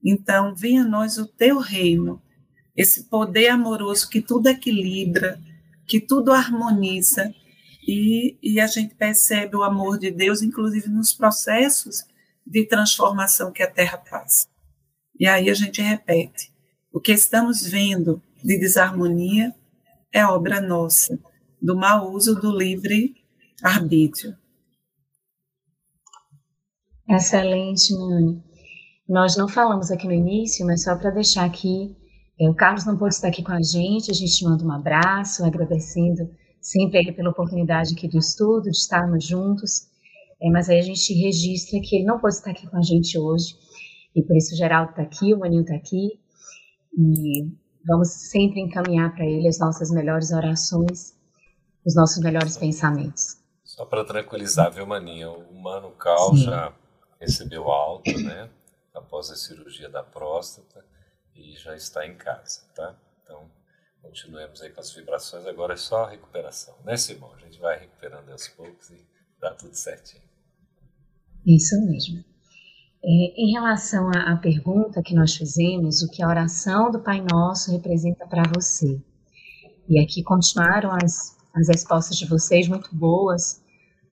[0.04, 2.22] Então, venha a nós o teu reino,
[2.76, 5.40] esse poder amoroso que tudo equilibra,
[5.88, 7.34] que tudo harmoniza,
[7.86, 12.04] e, e a gente percebe o amor de Deus, inclusive nos processos
[12.46, 14.48] de transformação que a Terra passa.
[15.20, 16.52] E aí a gente repete:
[16.92, 19.54] o que estamos vendo de desarmonia
[20.12, 21.20] é obra nossa,
[21.62, 23.16] do mau uso do livre
[23.62, 24.36] arbítrio.
[27.08, 28.44] Excelente, Nani.
[29.08, 31.96] Nós não falamos aqui no início, mas só para deixar aqui,
[32.40, 35.46] é, o Carlos não pôde estar aqui com a gente, a gente manda um abraço,
[35.46, 36.28] agradecendo
[36.66, 39.88] sempre ele pela oportunidade aqui do estudo, de estarmos juntos,
[40.42, 43.20] é, mas aí a gente registra que ele não pôde estar aqui com a gente
[43.20, 43.56] hoje,
[44.16, 46.20] e por isso o Geraldo está aqui, o Maninho está aqui,
[46.98, 47.52] e
[47.86, 51.14] vamos sempre encaminhar para ele as nossas melhores orações,
[51.86, 53.38] os nossos melhores pensamentos.
[53.64, 55.30] Só para tranquilizar, viu, Maninha?
[55.30, 56.46] O Mano Cal Sim.
[56.46, 56.74] já
[57.20, 58.50] recebeu alta, né?
[58.92, 60.84] Após a cirurgia da próstata
[61.36, 62.96] e já está em casa, tá?
[63.22, 63.52] Então,
[64.06, 65.46] continuemos aí com as vibrações.
[65.46, 67.34] Agora é só recuperação, né, Simão?
[67.34, 69.06] A gente vai recuperando aos poucos e
[69.40, 70.24] dá tudo certinho.
[71.46, 72.24] Isso mesmo.
[73.04, 77.22] É, em relação à, à pergunta que nós fizemos, o que a oração do Pai
[77.22, 79.00] Nosso representa para você?
[79.88, 83.64] E aqui continuaram as, as respostas de vocês muito boas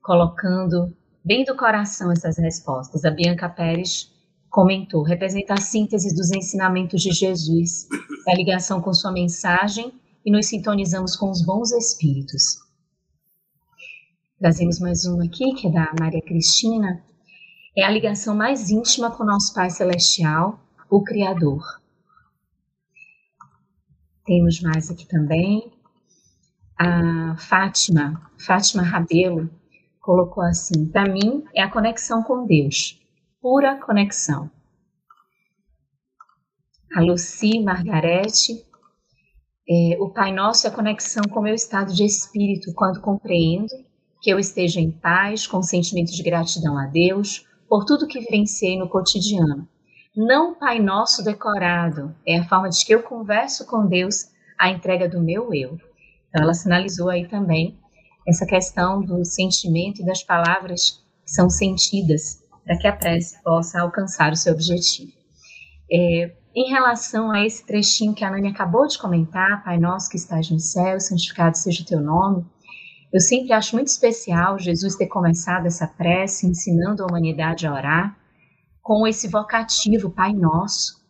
[0.01, 3.05] colocando bem do coração essas respostas.
[3.05, 4.12] A Bianca Pérez
[4.53, 7.87] comentou: representa a síntese dos ensinamentos de Jesus,
[8.27, 9.91] a ligação com sua mensagem
[10.23, 12.59] e nos sintonizamos com os bons espíritos.
[14.39, 17.03] Trazemos mais uma aqui, que é da Maria Cristina.
[17.75, 21.63] É a ligação mais íntima com nosso Pai Celestial, o Criador.
[24.23, 25.73] Temos mais aqui também.
[26.77, 29.49] A Fátima, Fátima Rabelo,
[29.99, 33.02] colocou assim: para mim é a conexão com Deus,
[33.43, 34.49] pura conexão.
[36.95, 38.65] A Lucy Margarete,
[39.69, 43.67] é, o Pai Nosso é a conexão com o meu estado de espírito quando compreendo
[44.21, 48.79] que eu esteja em paz, com sentimento de gratidão a Deus por tudo que vivenciei
[48.79, 49.67] no cotidiano.
[50.15, 54.27] Não Pai Nosso decorado, é a forma de que eu converso com Deus
[54.57, 55.77] a entrega do meu eu.
[56.29, 57.77] Então, ela sinalizou aí também
[58.25, 63.81] essa questão do sentimento e das palavras que são sentidas para que a prece possa
[63.81, 65.11] alcançar o seu objetivo.
[65.91, 70.17] É, em relação a esse trechinho que a Nani acabou de comentar, Pai Nosso que
[70.17, 72.45] estás no céu, santificado seja o teu nome,
[73.11, 78.17] eu sempre acho muito especial Jesus ter começado essa prece ensinando a humanidade a orar
[78.81, 81.03] com esse vocativo Pai Nosso.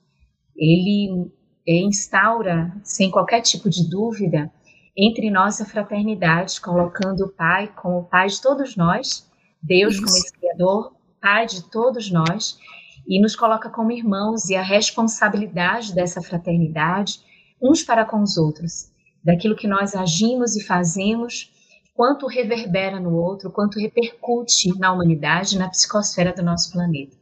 [0.56, 1.32] Ele
[1.66, 4.52] instaura, sem qualquer tipo de dúvida,
[4.98, 9.30] entre nós a fraternidade, colocando o Pai como o Pai de todos nós,
[9.62, 10.04] Deus Isso.
[10.04, 10.94] como esse Criador,
[11.24, 12.60] Pai de todos nós,
[13.08, 17.22] e nos coloca como irmãos e a responsabilidade dessa fraternidade,
[17.62, 18.92] uns para com os outros,
[19.24, 21.50] daquilo que nós agimos e fazemos,
[21.96, 27.16] quanto reverbera no outro, quanto repercute na humanidade, na psicosfera do nosso planeta.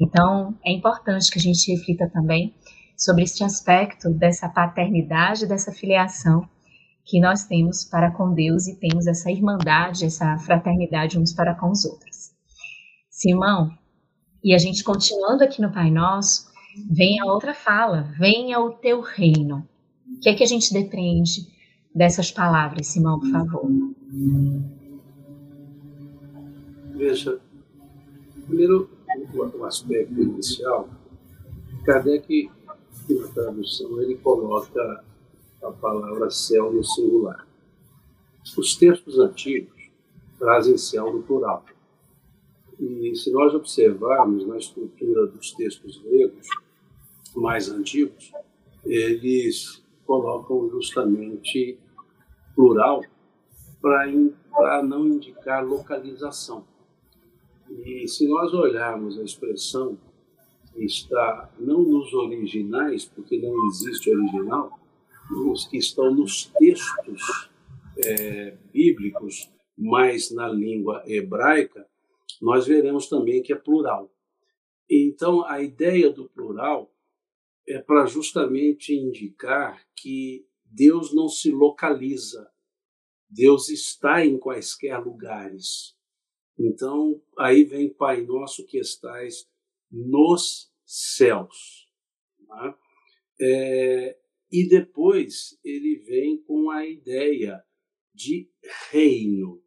[0.00, 2.54] Então, é importante que a gente reflita também
[2.96, 6.48] sobre este aspecto dessa paternidade, dessa filiação
[7.04, 11.72] que nós temos para com Deus e temos essa irmandade, essa fraternidade uns para com
[11.72, 12.07] os outros.
[13.18, 13.76] Simão,
[14.44, 16.46] e a gente continuando aqui no Pai Nosso,
[16.88, 19.68] vem a outra fala, venha o teu reino.
[20.06, 21.48] O que é que a gente depende
[21.92, 23.68] dessas palavras, Simão, por favor.
[26.94, 27.40] Veja,
[28.46, 28.88] primeiro,
[29.34, 30.88] o aspecto inicial,
[31.84, 32.48] Kardec,
[33.10, 35.04] na tradução, ele coloca
[35.60, 37.44] a palavra céu no singular.
[38.56, 39.90] Os textos antigos
[40.38, 41.64] trazem céu no plural.
[42.78, 46.46] E se nós observarmos na estrutura dos textos gregos
[47.34, 48.32] mais antigos,
[48.84, 51.78] eles colocam justamente
[52.54, 53.02] plural
[53.80, 56.64] para não indicar localização.
[57.84, 59.98] E se nós olharmos a expressão
[60.72, 64.78] que está não nos originais, porque não existe original,
[65.46, 67.50] os que estão nos textos
[68.04, 71.86] é, bíblicos, mas na língua hebraica,
[72.40, 74.12] nós veremos também que é plural.
[74.88, 76.94] Então, a ideia do plural
[77.66, 82.50] é para justamente indicar que Deus não se localiza,
[83.28, 85.96] Deus está em quaisquer lugares.
[86.58, 89.48] Então, aí vem Pai Nosso que estais
[89.90, 91.88] nos céus.
[92.46, 92.78] Tá?
[93.40, 94.18] É,
[94.50, 97.62] e depois ele vem com a ideia
[98.14, 98.50] de
[98.90, 99.62] reino.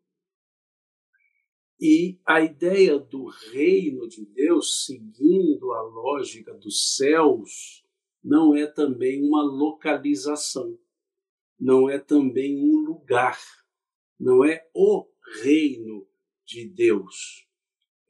[1.82, 7.84] E a ideia do reino de Deus, seguindo a lógica dos céus,
[8.24, 10.78] não é também uma localização,
[11.60, 13.40] não é também um lugar,
[14.20, 15.08] não é o
[15.42, 16.08] reino
[16.46, 17.48] de Deus.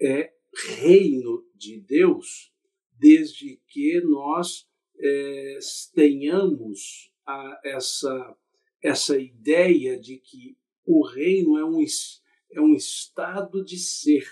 [0.02, 2.52] É reino de Deus
[3.00, 4.68] desde que nós
[5.00, 5.60] é,
[5.96, 8.38] tenhamos a, essa,
[8.84, 11.82] essa ideia de que o reino é um,
[12.52, 14.28] é um estado de ser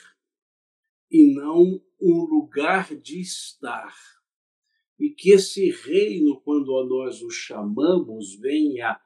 [1.11, 3.95] e não um lugar de estar.
[4.99, 8.99] E que esse reino, quando nós o chamamos, venha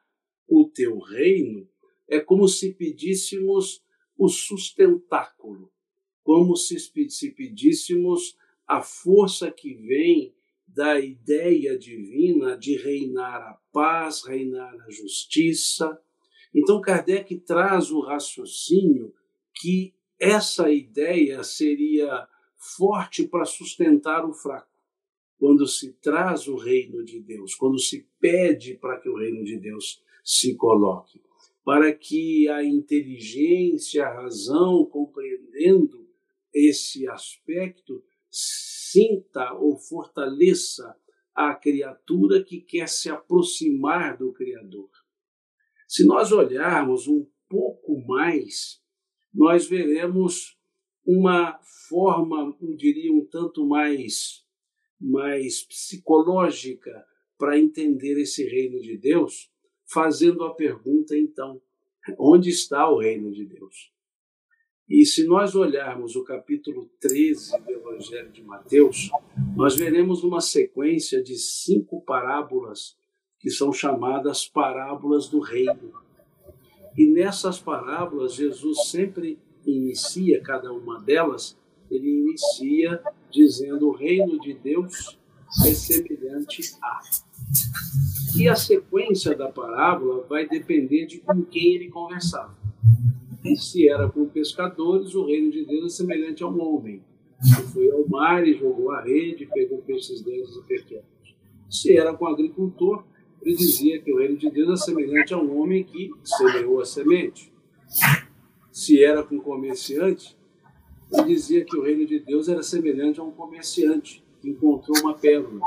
[0.47, 1.69] o teu reino,
[2.07, 3.83] é como se pedíssemos
[4.17, 5.71] o sustentáculo,
[6.23, 8.37] como se, se pedíssemos
[8.67, 10.35] a força que vem
[10.67, 16.01] da ideia divina de reinar a paz, reinar a justiça.
[16.53, 19.13] Então, Kardec traz o raciocínio
[19.55, 22.27] que essa ideia seria
[22.77, 24.71] forte para sustentar o fraco.
[25.37, 29.57] Quando se traz o reino de Deus, quando se pede para que o reino de
[29.57, 31.21] Deus se coloque,
[31.65, 36.07] para que a inteligência, a razão, compreendendo
[36.53, 40.95] esse aspecto, sinta ou fortaleça
[41.33, 44.89] a criatura que quer se aproximar do Criador.
[45.93, 48.81] Se nós olharmos um pouco mais,
[49.31, 50.57] nós veremos
[51.05, 54.43] uma forma, eu diria, um tanto mais,
[54.99, 57.05] mais psicológica
[57.37, 59.51] para entender esse reino de Deus,
[59.85, 61.61] fazendo a pergunta, então,
[62.17, 63.93] onde está o reino de Deus?
[64.89, 69.11] E se nós olharmos o capítulo 13 do Evangelho de Mateus,
[69.55, 72.97] nós veremos uma sequência de cinco parábolas
[73.43, 75.91] que são chamadas parábolas do reino.
[76.97, 81.57] E nessas parábolas, Jesus sempre inicia cada uma delas,
[81.91, 85.19] ele inicia dizendo: o reino de Deus
[85.65, 87.01] é semelhante a.
[88.37, 92.57] E a sequência da parábola vai depender de com quem ele conversava.
[93.57, 97.03] Se era com pescadores, o reino de Deus é semelhante a um homem
[97.41, 101.05] que foi ao mar e jogou a rede, pegou peixes grandes e pequenos.
[101.69, 103.03] Se era com agricultor,
[103.43, 106.85] ele dizia que o reino de Deus é semelhante a um homem que semeou a
[106.85, 107.51] semente.
[108.71, 110.37] Se era com comerciante,
[111.11, 115.13] ele dizia que o reino de Deus era semelhante a um comerciante que encontrou uma
[115.13, 115.59] pérola.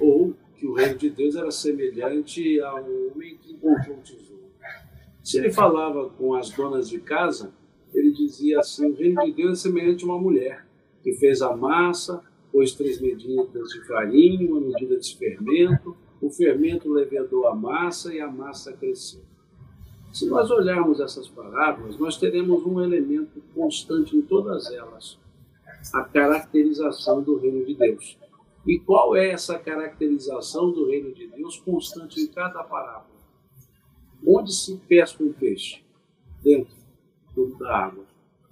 [0.00, 4.50] Ou que o reino de Deus era semelhante a um homem que encontrou um tesouro.
[5.22, 7.52] Se ele falava com as donas de casa,
[7.92, 10.66] ele dizia assim: o reino de Deus é semelhante a uma mulher
[11.02, 15.94] que fez a massa, pôs três medidas de farinha, uma medida de fermento,
[16.24, 19.20] o fermento levedou a massa e a massa cresceu.
[20.10, 25.18] Se nós olharmos essas parábolas, nós teremos um elemento constante em todas elas:
[25.92, 28.16] a caracterização do reino de Deus.
[28.66, 33.20] E qual é essa caracterização do reino de Deus constante em cada parábola?
[34.26, 35.82] Onde se pesca um peixe?
[36.42, 36.74] Dentro
[37.58, 38.04] da água.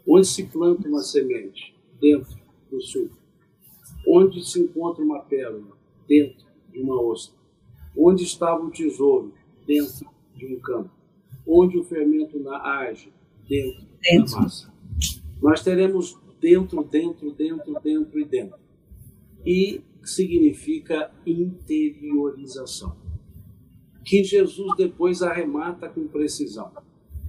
[0.07, 1.75] Onde se planta uma semente?
[1.99, 2.37] Dentro
[2.71, 3.17] do suco.
[4.07, 5.79] Onde se encontra uma pérola?
[6.07, 7.42] Dentro de uma ostra.
[7.97, 9.33] Onde estava o tesouro?
[9.67, 10.91] Dentro de um campo.
[11.47, 13.13] Onde o fermento age?
[13.49, 14.35] Dentro, dentro.
[14.35, 14.73] da massa.
[15.43, 18.59] Nós teremos dentro, dentro, dentro, dentro e dentro.
[19.45, 22.97] E significa interiorização.
[24.05, 26.73] que Jesus depois arremata com precisão.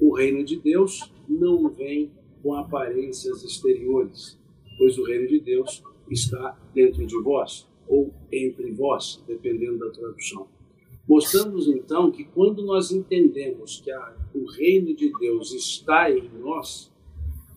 [0.02, 2.12] O reino de Deus não vem
[2.42, 4.40] com aparências exteriores,
[4.78, 10.48] pois o reino de Deus está dentro de vós, ou entre vós, dependendo da tradução.
[11.08, 16.92] Mostramos então que quando nós entendemos que a, o reino de Deus está em nós,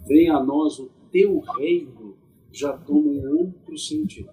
[0.06, 2.16] vem a nós o teu reino,
[2.52, 4.30] já toma um outro sentido.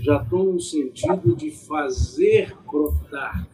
[0.00, 3.48] Já toma um sentido de fazer brotar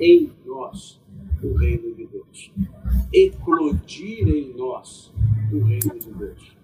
[0.00, 1.00] em nós
[1.42, 2.50] o reino de Deus,
[3.12, 5.12] eclodir em nós
[5.52, 6.56] o reino de Deus,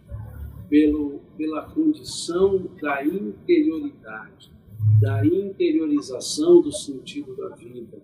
[0.68, 4.49] pelo, pela condição da interioridade,
[5.00, 8.02] da interiorização do sentido da vida.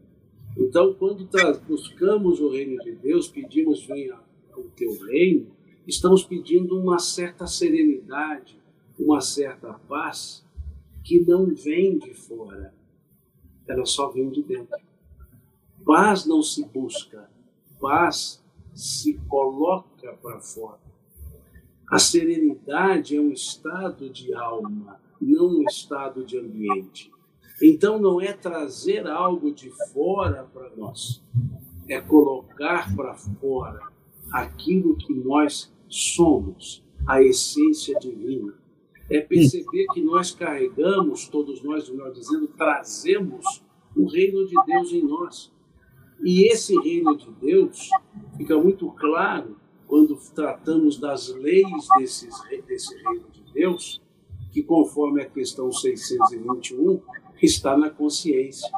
[0.57, 1.29] Então, quando
[1.66, 4.18] buscamos o reino de Deus, pedimos venha
[4.57, 5.55] o teu reino,
[5.87, 8.59] estamos pedindo uma certa serenidade,
[8.99, 10.45] uma certa paz
[11.05, 12.74] que não vem de fora,
[13.68, 14.77] ela só vem de dentro.
[15.85, 17.31] Paz não se busca,
[17.81, 18.43] paz
[18.74, 20.81] se coloca para fora.
[21.91, 27.11] A serenidade é um estado de alma, não um estado de ambiente.
[27.62, 31.23] Então não é trazer algo de fora para nós,
[31.89, 33.81] é colocar para fora
[34.31, 38.55] aquilo que nós somos, a essência divina.
[39.09, 43.62] É perceber que nós carregamos, todos nós, melhor dizendo, trazemos
[43.97, 45.53] o reino de Deus em nós.
[46.23, 47.89] E esse reino de Deus
[48.37, 49.57] fica muito claro
[49.87, 52.35] quando tratamos das leis desses,
[52.67, 54.03] desse reino de Deus,
[54.57, 56.99] que conforme a questão 621,
[57.43, 58.71] está na consciência.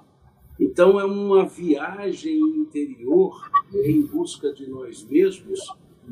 [0.58, 5.60] Então é uma viagem interior em busca de nós mesmos,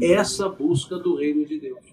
[0.00, 1.84] essa busca do reino de Deus.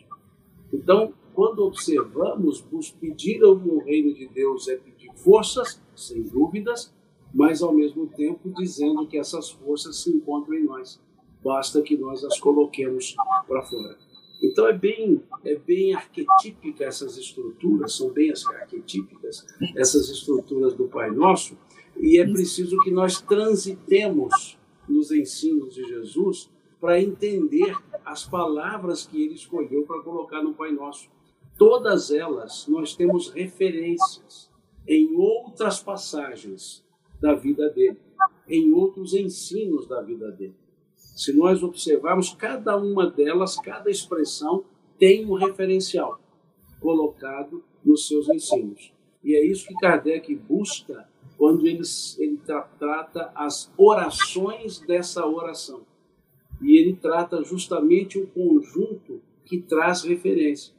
[0.71, 2.61] Então, quando observamos,
[3.01, 6.93] pedir ao reino de Deus é pedir forças, sem dúvidas,
[7.33, 11.01] mas ao mesmo tempo dizendo que essas forças se encontram em nós.
[11.43, 13.15] Basta que nós as coloquemos
[13.47, 13.97] para fora.
[14.41, 21.09] Então é bem, é bem arquetípica essas estruturas, são bem arquetípicas essas estruturas do Pai
[21.11, 21.57] Nosso,
[21.99, 24.57] e é preciso que nós transitemos
[24.87, 30.71] nos ensinos de Jesus para entender as palavras que ele escolheu para colocar no Pai
[30.71, 31.09] Nosso.
[31.57, 34.51] Todas elas nós temos referências
[34.87, 36.83] em outras passagens
[37.21, 37.97] da vida dele,
[38.47, 40.55] em outros ensinos da vida dele.
[41.15, 44.65] Se nós observarmos cada uma delas, cada expressão
[44.97, 46.19] tem um referencial
[46.79, 48.93] colocado nos seus ensinos.
[49.23, 51.07] E é isso que Kardec busca
[51.37, 51.81] quando ele,
[52.17, 55.81] ele tra trata as orações dessa oração.
[56.61, 60.73] E ele trata justamente o conjunto que traz referência.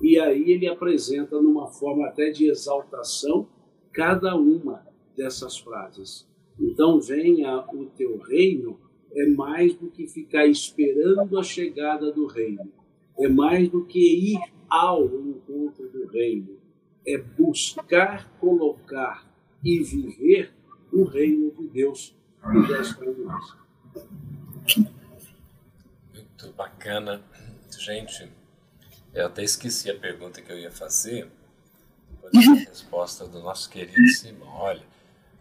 [0.00, 3.48] E aí ele apresenta numa forma até de exaltação
[3.92, 6.26] cada uma dessas frases.
[6.58, 8.78] Então, venha o teu reino
[9.14, 12.72] é mais do que ficar esperando a chegada do reino,
[13.18, 16.58] é mais do que ir ao encontro do reino,
[17.06, 19.30] é buscar colocar
[19.62, 20.52] e viver
[20.92, 23.56] o reino de Deus que já está em nós.
[26.14, 27.22] Muito bacana.
[27.78, 28.28] Gente,
[29.12, 31.28] eu até esqueci a pergunta que eu ia fazer,
[32.10, 34.48] depois da resposta do nosso querido Simão.
[34.48, 34.82] Olha,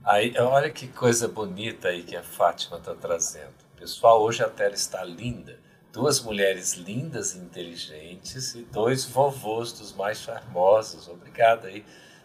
[0.03, 3.62] Aí, olha que coisa bonita aí que a Fátima está trazendo.
[3.83, 5.59] Pessoal, hoje a tela está linda.
[5.91, 11.09] Duas mulheres lindas e inteligentes e dois vovôs dos mais charmosos.
[11.09, 11.83] Obrigado aí.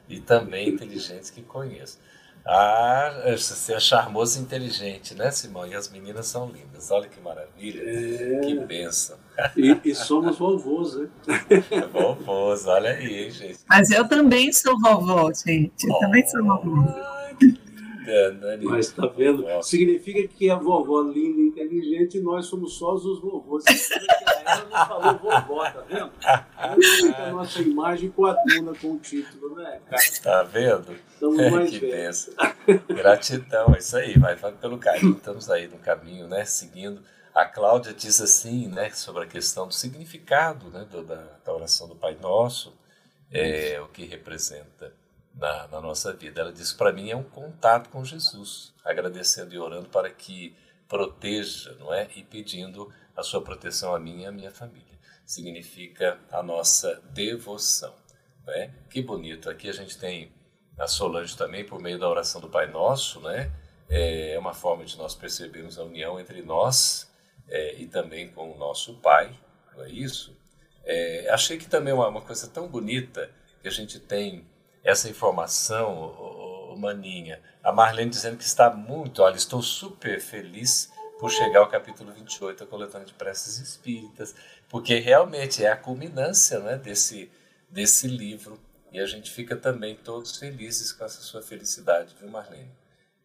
[0.09, 1.99] E também inteligentes que conheço.
[2.47, 5.67] Ah, você é charmoso e inteligente, né, Simão?
[5.67, 6.93] E as meninas são lindas.
[6.93, 7.83] Olha que maravilha.
[7.85, 8.39] É...
[8.39, 9.19] Que benção.
[9.57, 11.09] E, e, somos vovôs, né?
[11.93, 13.59] vovôs, olha aí, gente.
[13.69, 15.89] Mas eu também sou vovó, gente.
[15.89, 16.45] Eu oh, também sou
[18.09, 18.71] vovó.
[18.71, 19.45] Mas está vendo?
[19.63, 23.65] Significa que a vovó linda e inteligente, nós somos só os vovôs.
[24.47, 26.13] Ela não falou vovó, tá vendo?
[27.17, 30.03] a nossa imagem coaduna com o título, né, cara?
[30.23, 30.97] Tá vendo?
[31.13, 32.35] Estamos é, mais que benção.
[32.89, 35.17] Gratidão, é isso aí, vai, pelo caminho.
[35.17, 36.45] Estamos aí no caminho, né?
[36.45, 37.03] Seguindo.
[37.35, 41.87] A Cláudia diz assim, né, sobre a questão do significado né, do, da, da oração
[41.87, 42.77] do Pai Nosso,
[43.31, 44.93] é, o que representa
[45.39, 46.41] na, na nossa vida.
[46.41, 50.55] Ela disse: para mim é um contato com Jesus, agradecendo e orando para que
[50.89, 52.09] proteja, não é?
[52.17, 54.99] E pedindo a sua proteção a mim e a minha família.
[55.25, 57.95] Significa a nossa devoção,
[58.47, 58.71] não é?
[58.91, 59.49] Que bonito.
[59.49, 60.33] Aqui a gente tem
[60.79, 63.51] a Solange também por meio da oração do Pai Nosso, né?
[63.89, 67.11] É uma forma de nós percebermos a união entre nós
[67.49, 69.35] é, e também com o nosso Pai,
[69.75, 70.37] não é isso?
[70.85, 73.31] É, achei que também uma, uma coisa tão bonita
[73.61, 74.47] que a gente tem
[74.89, 77.43] essa informação, Maninha.
[77.63, 82.65] A Marlene dizendo que está muito, olha, estou super feliz por chegar ao capítulo 28
[82.65, 84.35] da coletânea de preces espíritas,
[84.69, 87.31] porque realmente é a culminância né, desse,
[87.69, 88.59] desse livro
[88.91, 92.71] e a gente fica também todos felizes com essa sua felicidade, viu, Marlene?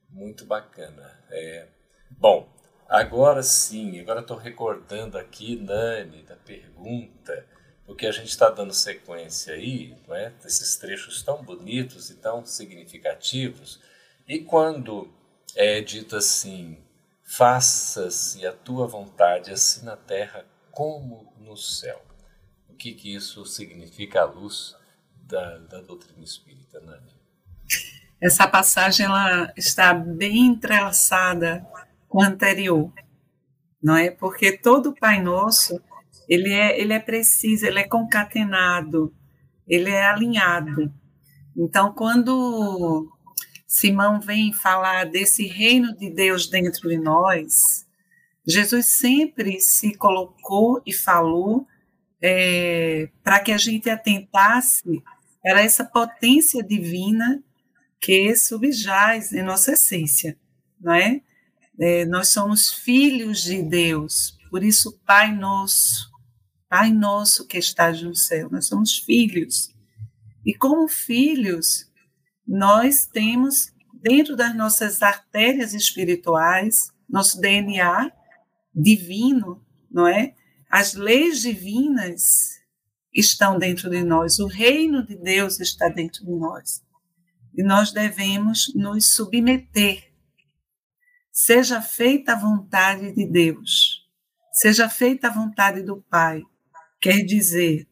[0.09, 1.17] Muito bacana.
[1.29, 1.67] É...
[2.11, 2.49] Bom,
[2.89, 7.47] agora sim, agora estou recordando aqui, Nani, da pergunta,
[7.85, 10.29] porque a gente está dando sequência aí, é?
[10.41, 13.79] desses trechos tão bonitos e tão significativos,
[14.27, 15.13] e quando
[15.55, 16.77] é dito assim,
[17.23, 22.01] faça-se a tua vontade, assim na terra como no céu.
[22.69, 24.75] O que, que isso significa à luz
[25.15, 27.13] da, da doutrina espírita, Nani?
[28.21, 31.65] Essa passagem ela está bem entrelaçada
[32.07, 32.91] com a anterior,
[33.81, 34.09] não é?
[34.09, 35.81] Porque todo Pai Nosso
[36.27, 39.13] ele é ele é preciso, ele é concatenado,
[39.67, 40.93] ele é alinhado.
[41.55, 43.09] Então, quando
[43.67, 47.85] Simão vem falar desse reino de Deus dentro de nós,
[48.45, 51.65] Jesus sempre se colocou e falou
[52.21, 55.03] é, para que a gente atentasse
[55.43, 57.43] era essa potência divina
[57.99, 60.37] que subjaz em nossa essência,
[60.79, 61.21] não é?
[61.79, 62.05] é?
[62.05, 66.09] Nós somos filhos de Deus, por isso Pai nosso,
[66.73, 69.69] Pai nosso que estás no céu, nós somos filhos.
[70.43, 71.87] E como filhos,
[72.47, 73.71] nós temos
[74.01, 78.11] dentro das nossas artérias espirituais, nosso DNA
[78.73, 80.33] divino, não é?
[80.67, 82.59] As leis divinas
[83.13, 86.83] estão dentro de nós, o reino de Deus está dentro de nós.
[87.53, 90.11] E nós devemos nos submeter.
[91.31, 94.09] Seja feita a vontade de Deus,
[94.51, 96.41] seja feita a vontade do Pai.
[97.03, 97.85] Quer dizer,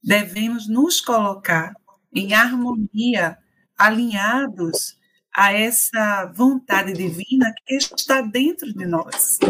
[0.00, 1.74] devemos nos colocar
[2.14, 3.36] em harmonia,
[3.76, 4.96] alinhados
[5.34, 9.40] a essa vontade divina que está dentro de nós.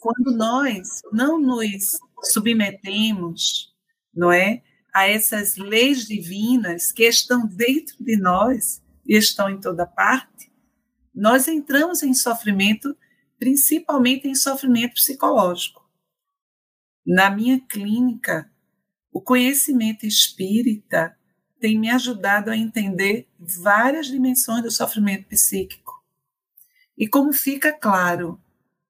[0.00, 3.74] Quando nós não nos submetemos
[4.14, 4.62] não é?
[4.94, 10.50] A essas leis divinas que estão dentro de nós e estão em toda parte,
[11.14, 12.96] nós entramos em sofrimento,
[13.38, 15.84] principalmente em sofrimento psicológico.
[17.06, 18.50] Na minha clínica,
[19.14, 21.16] o conhecimento espírita
[21.60, 26.04] tem me ajudado a entender várias dimensões do sofrimento psíquico.
[26.98, 28.40] E como fica claro,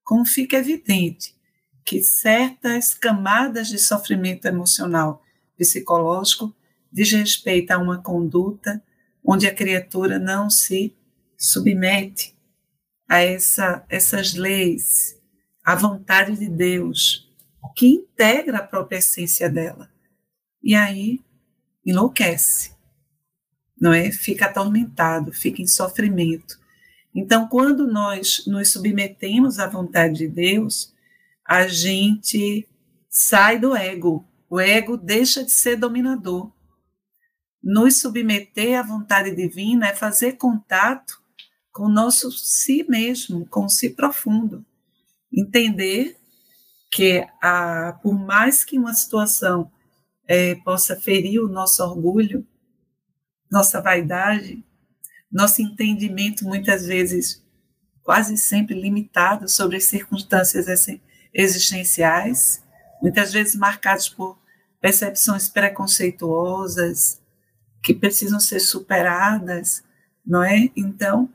[0.02, 1.36] como fica evidente,
[1.84, 5.22] que certas camadas de sofrimento emocional
[5.58, 6.56] psicológico
[6.90, 8.82] diz respeito a uma conduta
[9.22, 10.96] onde a criatura não se
[11.36, 12.34] submete
[13.06, 15.20] a essa, essas leis,
[15.62, 17.30] à vontade de Deus,
[17.76, 19.93] que integra a própria essência dela.
[20.64, 21.20] E aí
[21.84, 22.74] enlouquece,
[23.78, 24.10] não é?
[24.10, 26.58] Fica atormentado, fica em sofrimento.
[27.14, 30.94] Então, quando nós nos submetemos à vontade de Deus,
[31.46, 32.66] a gente
[33.10, 34.26] sai do ego.
[34.48, 36.50] O ego deixa de ser dominador.
[37.62, 41.22] Nos submeter à vontade divina é fazer contato
[41.70, 44.64] com o nosso si mesmo, com o si profundo.
[45.30, 46.16] Entender
[46.90, 49.70] que, a, por mais que uma situação
[50.26, 52.46] é, possa ferir o nosso orgulho,
[53.50, 54.64] nossa vaidade,
[55.30, 57.42] nosso entendimento muitas vezes
[58.02, 60.66] quase sempre limitado sobre as circunstâncias
[61.32, 62.62] existenciais,
[63.02, 64.38] muitas vezes marcados por
[64.80, 67.20] percepções preconceituosas
[67.82, 69.82] que precisam ser superadas,
[70.24, 70.70] não é?
[70.76, 71.30] Então,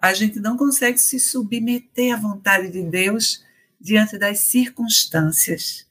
[0.00, 3.44] a gente não consegue se submeter à vontade de Deus
[3.80, 5.85] diante das circunstâncias.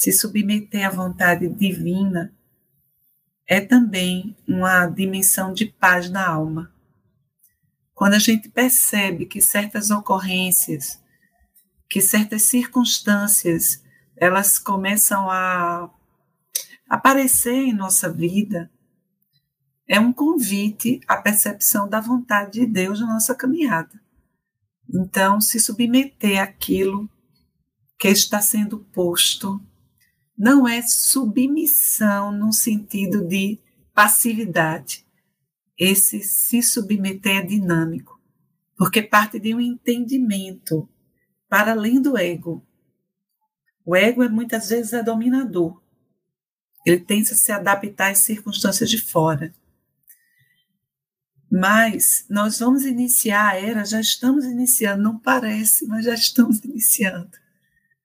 [0.00, 2.34] Se submeter à vontade divina
[3.46, 6.74] é também uma dimensão de paz na alma.
[7.92, 10.98] Quando a gente percebe que certas ocorrências
[11.86, 13.84] que certas circunstâncias
[14.16, 15.90] elas começam a
[16.88, 18.70] aparecer em nossa vida,
[19.86, 24.00] é um convite à percepção da vontade de Deus na nossa caminhada.
[24.88, 27.06] Então, se submeter àquilo
[27.98, 29.62] que está sendo posto
[30.40, 33.60] não é submissão no sentido de
[33.92, 35.04] passividade.
[35.76, 38.18] Esse se submeter é dinâmico,
[38.74, 40.88] porque parte de um entendimento
[41.46, 42.66] para além do ego.
[43.84, 45.78] O ego é muitas vezes é dominador.
[46.86, 49.52] Ele tenta se adaptar às circunstâncias de fora.
[51.52, 57.30] Mas nós vamos iniciar a era, já estamos iniciando, não parece, mas já estamos iniciando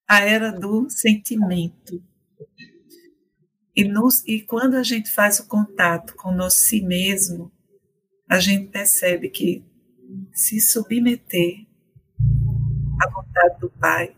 [0.05, 2.03] a era do sentimento.
[3.75, 7.51] E, nos, e quando a gente faz o contato com nosso si mesmo,
[8.29, 9.65] a gente percebe que
[10.33, 11.65] se submeter
[13.01, 14.15] à vontade do Pai,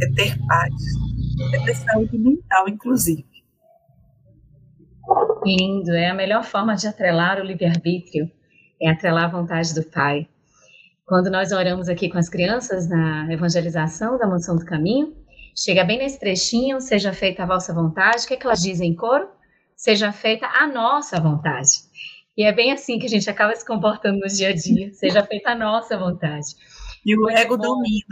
[0.00, 0.74] é ter paz,
[1.52, 3.26] é ter saúde mental, inclusive.
[5.44, 8.30] Lindo, é a melhor forma de atrelar o livre-arbítrio,
[8.80, 10.28] é atrelar a vontade do Pai.
[11.04, 15.16] Quando nós oramos aqui com as crianças na evangelização da Mansão do Caminho,
[15.54, 18.90] chega bem nesse trechinho, seja feita a vossa vontade, o que, é que elas dizem
[18.90, 19.28] em coro?
[19.76, 21.70] Seja feita a nossa vontade.
[22.36, 25.24] E é bem assim que a gente acaba se comportando no dia a dia, seja
[25.24, 26.54] feita a nossa vontade.
[27.04, 28.04] E o ego domina.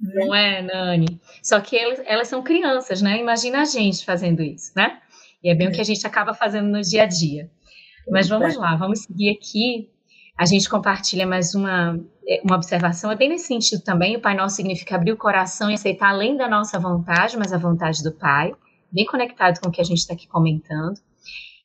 [0.00, 0.12] Né?
[0.14, 1.20] Não é, Nani?
[1.42, 3.18] Só que elas, elas são crianças, né?
[3.18, 4.98] Imagina a gente fazendo isso, né?
[5.42, 5.70] E é bem é.
[5.70, 7.50] o que a gente acaba fazendo no dia a dia.
[8.08, 9.90] Mas vamos lá, vamos seguir aqui.
[10.40, 13.10] A gente compartilha mais uma, é, uma observação.
[13.10, 14.16] É bem nesse sentido também.
[14.16, 17.58] O Pai Nosso significa abrir o coração e aceitar além da nossa vontade, mas a
[17.58, 18.54] vontade do Pai.
[18.90, 20.98] Bem conectado com o que a gente está aqui comentando.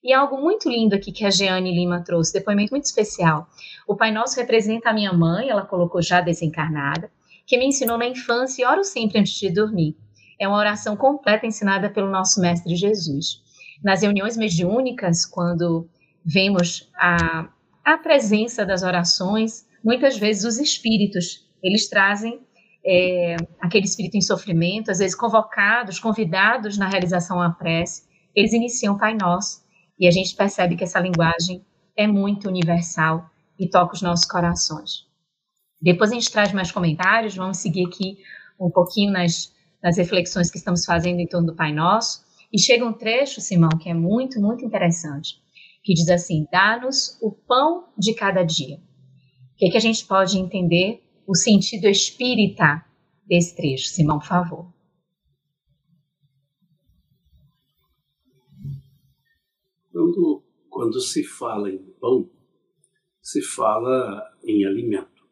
[0.04, 3.48] E algo muito lindo aqui que a Jeane Lima trouxe, depoimento muito especial.
[3.88, 7.10] O Pai Nosso representa a minha mãe, ela colocou já desencarnada,
[7.48, 9.96] que me ensinou na infância e oro sempre antes de dormir.
[10.38, 13.42] É uma oração completa ensinada pelo nosso Mestre Jesus.
[13.82, 15.88] Nas reuniões mediúnicas, quando
[16.26, 17.48] vemos a,
[17.86, 22.42] a presença das orações, muitas vezes os espíritos, eles trazem
[22.84, 28.04] é, aquele espírito em sofrimento, às vezes convocados, convidados na realização da prece,
[28.36, 29.64] eles iniciam Pai Nosso
[30.00, 31.64] e a gente percebe que essa linguagem
[31.96, 35.06] é muito universal e toca os nossos corações.
[35.80, 38.18] Depois a gente traz mais comentários, vamos seguir aqui
[38.60, 42.26] um pouquinho nas, nas reflexões que estamos fazendo em torno do Pai Nosso.
[42.52, 45.42] E chega um trecho, Simão, que é muito, muito interessante,
[45.86, 48.78] que diz assim: Dá-nos o pão de cada dia.
[48.78, 52.84] O que, que a gente pode entender o sentido espírita
[53.26, 53.88] desse trecho?
[53.88, 54.74] Simão, por favor.
[59.92, 62.30] Quando, quando se fala em pão,
[63.22, 65.24] se fala em alimento.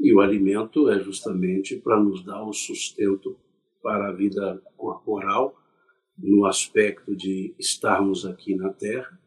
[0.00, 3.38] E o alimento é justamente para nos dar o sustento
[3.82, 5.54] para a vida corporal,
[6.16, 9.18] no aspecto de estarmos aqui na Terra,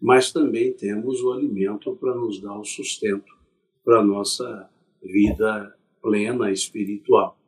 [0.00, 3.36] mas também temos o alimento para nos dar o sustento
[3.84, 4.70] para a nossa
[5.02, 7.38] vida plena espiritual.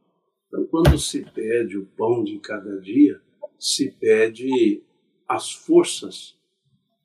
[0.49, 3.21] Então, quando se pede o pão de cada dia,
[3.59, 4.83] se pede
[5.29, 6.37] as forças,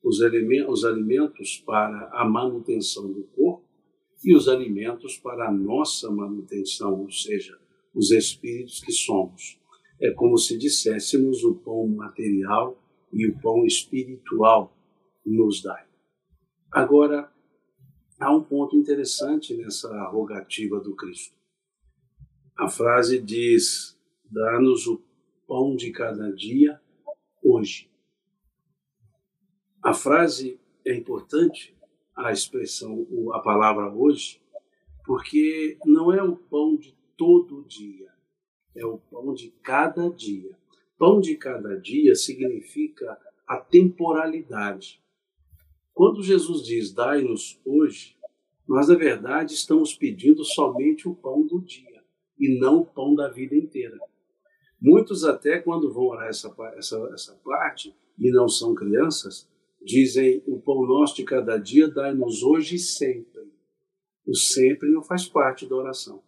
[0.04, 3.64] os, os alimentos para a manutenção do corpo
[4.24, 7.56] e os alimentos para a nossa manutenção, ou seja,
[7.94, 9.60] os espíritos que somos.
[10.02, 12.82] É como se disséssemos o pão material
[13.14, 14.75] e o pão espiritual
[15.26, 15.86] nos dai.
[16.72, 17.32] Agora,
[18.20, 21.36] há um ponto interessante nessa rogativa do Cristo.
[22.58, 25.02] A frase diz: dá-nos o
[25.48, 26.80] pão de cada dia
[27.44, 27.90] hoje.
[29.82, 31.76] A frase é importante,
[32.16, 34.42] a expressão, a palavra hoje,
[35.06, 38.12] porque não é o pão de todo dia,
[38.76, 40.58] é o pão de cada dia.
[40.98, 45.04] Pão de cada dia significa a temporalidade.
[45.96, 48.16] Quando Jesus diz dai-nos hoje,
[48.68, 52.04] nós na verdade estamos pedindo somente o pão do dia
[52.40, 53.98] e não o pão da vida inteira.
[54.80, 59.50] Muitos até quando vão orar essa, essa, essa parte e não são crianças,
[59.86, 63.54] Dizem: o pão nosso de cada dia dai-nos hoje e sempre.
[64.26, 66.24] O sempre não faz parte da oração.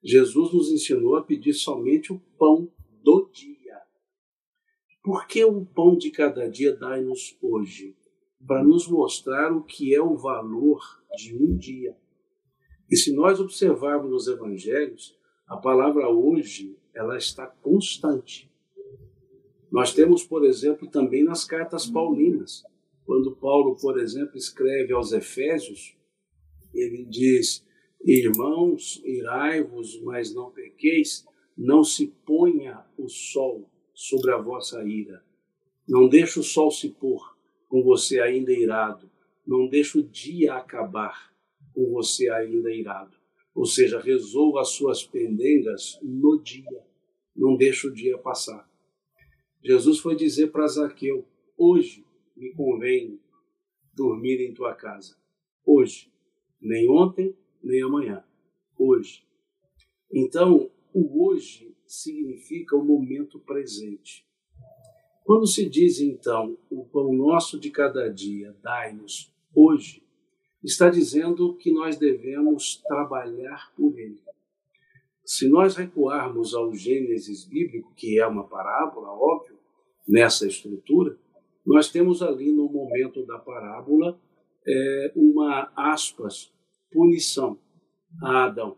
[0.00, 2.72] Jesus nos ensinou a pedir somente o pão
[3.02, 3.76] do dia.
[5.02, 7.96] Por que o pão de cada dia dai-nos hoje?
[8.46, 10.80] Para nos mostrar o que é o valor
[11.16, 11.96] de um dia.
[12.90, 15.16] E se nós observarmos nos evangelhos,
[15.46, 18.50] a palavra hoje ela está constante.
[19.70, 22.64] Nós temos, por exemplo, também nas cartas paulinas.
[23.04, 25.96] Quando Paulo, por exemplo, escreve aos Efésios,
[26.74, 27.64] ele diz:
[28.04, 31.24] Irmãos, irai-vos, mas não pequeis,
[31.56, 35.22] não se ponha o sol sobre a vossa ira.
[35.88, 37.36] Não deixe o sol se pôr
[37.70, 39.08] com você ainda irado.
[39.46, 41.32] Não deixe o dia acabar
[41.72, 43.16] com você ainda irado.
[43.54, 46.84] Ou seja, resolva as suas pendengas no dia.
[47.34, 48.68] Não deixe o dia passar.
[49.64, 51.24] Jesus foi dizer para Zaqueu:
[51.56, 52.04] Hoje
[52.36, 53.20] me convém
[53.94, 55.16] dormir em tua casa.
[55.64, 56.10] Hoje.
[56.60, 58.22] Nem ontem, nem amanhã.
[58.76, 59.24] Hoje.
[60.12, 64.26] Então, o hoje significa o momento presente.
[65.24, 70.02] Quando se diz então, o pão nosso de cada dia, dai-nos hoje,
[70.62, 74.20] está dizendo que nós devemos trabalhar por ele.
[75.24, 79.58] Se nós recuarmos ao Gênesis bíblico, que é uma parábola, óbvio,
[80.06, 81.16] nessa estrutura,
[81.64, 84.18] nós temos ali no momento da parábola
[84.66, 86.52] é, uma aspas
[86.90, 87.58] punição
[88.22, 88.76] a Adão,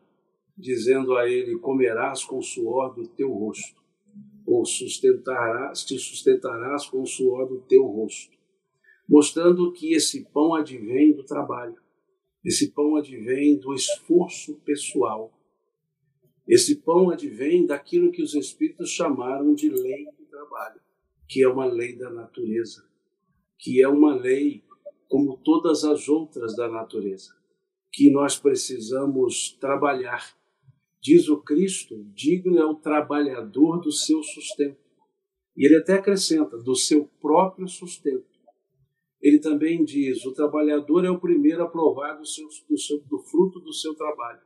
[0.57, 3.82] dizendo a ele: Comerás com o suor do teu rosto,
[4.53, 8.36] ou sustentarás, te sustentarás com o suor do teu rosto,
[9.09, 11.80] mostrando que esse pão advém do trabalho,
[12.44, 15.32] esse pão advém do esforço pessoal,
[16.46, 20.80] esse pão advém daquilo que os Espíritos chamaram de lei do trabalho,
[21.28, 22.84] que é uma lei da natureza,
[23.59, 24.64] que é uma lei
[25.09, 27.34] como todas as outras da natureza,
[27.92, 30.34] que nós precisamos trabalhar.
[31.03, 34.80] Diz o Cristo: digno é o trabalhador do seu sustento.
[35.57, 38.30] E ele até acrescenta: do seu próprio sustento.
[39.20, 43.18] Ele também diz: o trabalhador é o primeiro a provar do, seu, do, seu, do
[43.18, 44.40] fruto do seu trabalho.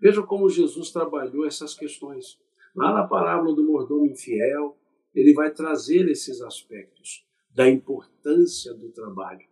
[0.00, 2.38] Veja como Jesus trabalhou essas questões.
[2.74, 4.76] Lá na parábola do mordomo infiel,
[5.14, 9.46] ele vai trazer esses aspectos da importância do trabalho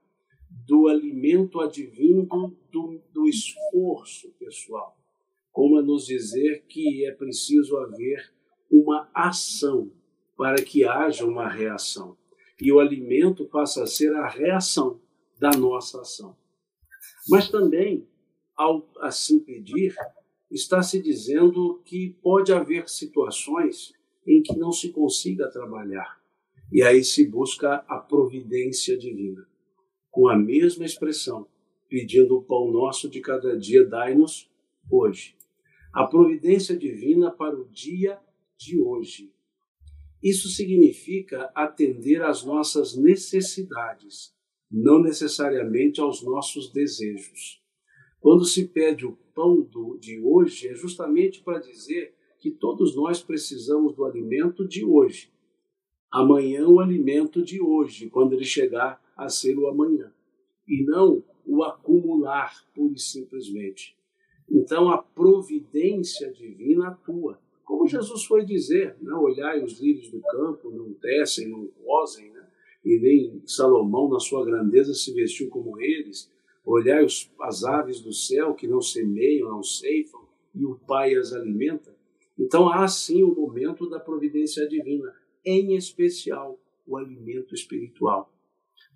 [0.66, 4.96] do alimento advindo do, do esforço pessoal,
[5.54, 8.34] como a nos dizer que é preciso haver
[8.68, 9.92] uma ação
[10.36, 12.18] para que haja uma reação.
[12.60, 15.00] E o alimento passa a ser a reação
[15.38, 16.36] da nossa ação.
[17.28, 18.04] Mas também,
[18.56, 19.94] ao assim pedir,
[20.50, 23.92] está se dizendo que pode haver situações
[24.26, 26.20] em que não se consiga trabalhar.
[26.72, 29.46] E aí se busca a providência divina
[30.10, 31.46] com a mesma expressão,
[31.88, 34.50] pedindo o pão nosso de cada dia, dai-nos
[34.90, 35.36] hoje.
[35.94, 38.18] A providência divina para o dia
[38.58, 39.32] de hoje.
[40.20, 44.34] Isso significa atender às nossas necessidades,
[44.68, 47.62] não necessariamente aos nossos desejos.
[48.18, 53.22] Quando se pede o pão do, de hoje, é justamente para dizer que todos nós
[53.22, 55.32] precisamos do alimento de hoje.
[56.10, 60.12] Amanhã, o alimento de hoje, quando ele chegar a ser o amanhã,
[60.66, 63.96] e não o acumular pura e simplesmente.
[64.50, 67.38] Então a providência divina atua.
[67.64, 69.12] Como Jesus foi dizer, né?
[69.14, 72.46] olhai os lírios do campo, não tecem, não cosem, né?
[72.84, 76.30] e nem Salomão na sua grandeza se vestiu como eles.
[76.64, 80.24] Olhai os, as aves do céu que não semeiam, não ceifam,
[80.54, 81.94] e o Pai as alimenta.
[82.38, 85.14] Então há sim o momento da providência divina,
[85.44, 88.30] em especial o alimento espiritual.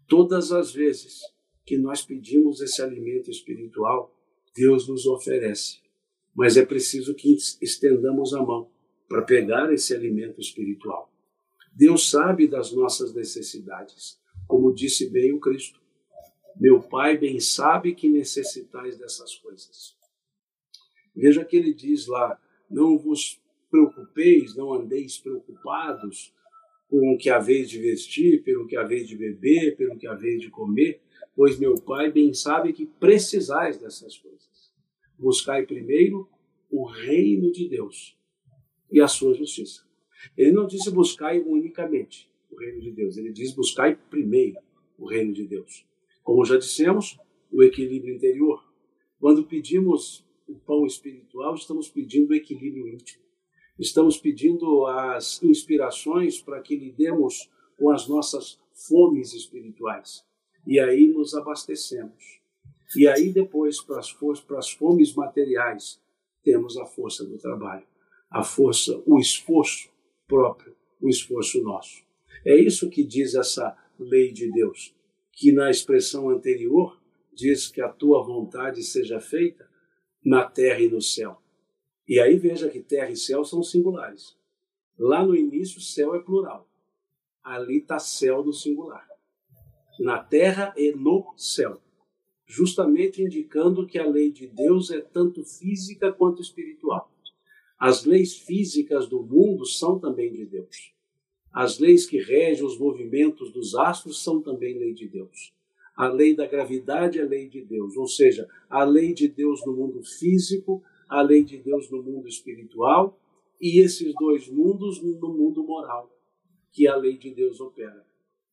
[0.07, 1.21] Todas as vezes
[1.65, 4.15] que nós pedimos esse alimento espiritual,
[4.59, 5.79] Deus nos oferece.
[6.35, 8.69] Mas é preciso que estendamos a mão
[9.09, 11.13] para pegar esse alimento espiritual.
[11.73, 15.81] Deus sabe das nossas necessidades, como disse bem o Cristo.
[16.61, 19.97] Meu Pai bem sabe que necessitais dessas coisas.
[21.15, 22.37] Veja que ele diz lá:
[22.69, 23.41] não vos
[23.71, 26.35] preocupeis, não andeis preocupados
[26.89, 30.51] com o que haveis de vestir, pelo que haveis de beber, pelo que haveis de
[30.51, 31.01] comer,
[31.39, 34.73] pois meu Pai bem sabe que precisais dessas coisas.
[35.17, 36.29] Buscai primeiro
[36.69, 38.19] o reino de Deus
[38.91, 39.87] e a sua justiça.
[40.37, 44.59] Ele não disse buscai unicamente o reino de Deus, ele diz buscai primeiro
[44.99, 45.87] o reino de Deus.
[46.25, 47.17] Como já dissemos,
[47.53, 48.61] o equilíbrio interior.
[49.21, 53.23] Quando pedimos o pão espiritual, estamos pedindo o equilíbrio íntimo.
[53.79, 60.27] Estamos pedindo as inspirações para que lidemos com as nossas fomes espirituais
[60.69, 62.39] e aí nos abastecemos.
[62.95, 65.99] E aí depois, para as, para as fomes materiais,
[66.45, 67.87] temos a força do trabalho,
[68.31, 69.89] a força, o esforço
[70.27, 72.03] próprio, o esforço nosso.
[72.45, 74.95] É isso que diz essa lei de Deus,
[75.33, 77.01] que na expressão anterior
[77.33, 79.67] diz que a tua vontade seja feita
[80.23, 81.41] na terra e no céu.
[82.07, 84.37] E aí veja que terra e céu são singulares.
[84.99, 86.69] Lá no início, céu é plural.
[87.43, 89.08] Ali está céu no singular
[89.99, 91.81] na terra e no céu,
[92.47, 97.11] justamente indicando que a lei de Deus é tanto física quanto espiritual.
[97.79, 100.93] As leis físicas do mundo são também de Deus.
[101.53, 105.53] As leis que regem os movimentos dos astros são também lei de Deus.
[105.97, 109.73] A lei da gravidade é lei de Deus, ou seja, a lei de Deus no
[109.73, 113.19] mundo físico, a lei de Deus no mundo espiritual
[113.61, 116.09] e esses dois mundos no mundo moral,
[116.73, 118.07] que a lei de Deus opera.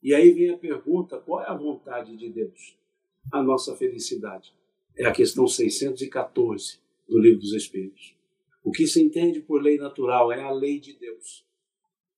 [0.05, 2.77] E aí vem a pergunta: qual é a vontade de Deus?
[3.31, 4.53] A nossa felicidade.
[4.95, 6.79] É a questão 614
[7.09, 8.15] do Livro dos Espíritos.
[8.63, 11.43] O que se entende por lei natural é a lei de Deus,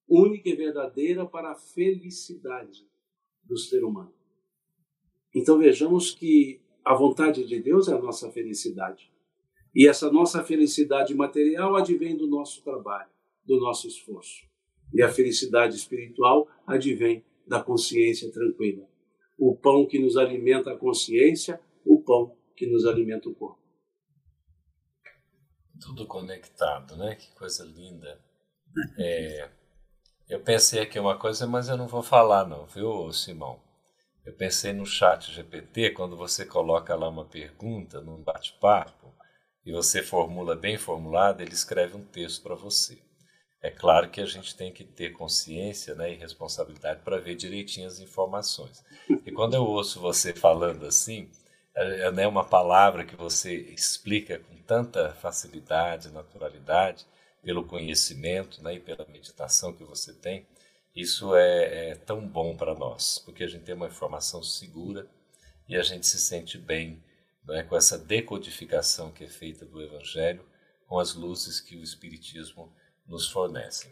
[0.05, 2.85] única e verdadeira para a felicidade
[3.41, 4.13] do ser humano.
[5.33, 9.09] Então vejamos que a vontade de Deus é a nossa felicidade.
[9.73, 13.09] E essa nossa felicidade material advém do nosso trabalho,
[13.45, 14.45] do nosso esforço.
[14.93, 18.87] E a felicidade espiritual advém da consciência tranquila.
[19.37, 23.61] O pão que nos alimenta a consciência, o pão que nos alimenta o corpo.
[25.79, 27.15] Tudo conectado, né?
[27.15, 28.19] Que coisa linda.
[28.97, 29.49] É,
[30.27, 33.61] eu pensei aqui uma coisa, mas eu não vou falar não, viu, Simão?
[34.25, 39.15] Eu pensei no chat GPT, quando você coloca lá uma pergunta num bate-papo
[39.65, 43.01] e você formula bem formulado, ele escreve um texto para você.
[43.61, 47.87] É claro que a gente tem que ter consciência né, e responsabilidade para ver direitinho
[47.87, 48.83] as informações.
[49.25, 51.29] E quando eu ouço você falando assim,
[51.75, 57.05] é, é né, uma palavra que você explica com tanta facilidade, naturalidade,
[57.41, 60.45] pelo conhecimento né, e pela meditação que você tem,
[60.95, 65.07] isso é, é tão bom para nós, porque a gente tem uma informação segura
[65.69, 67.03] e a gente se sente bem
[67.45, 70.43] né, com essa decodificação que é feita do Evangelho,
[70.87, 72.73] com as luzes que o Espiritismo
[73.07, 73.91] nos fornecem.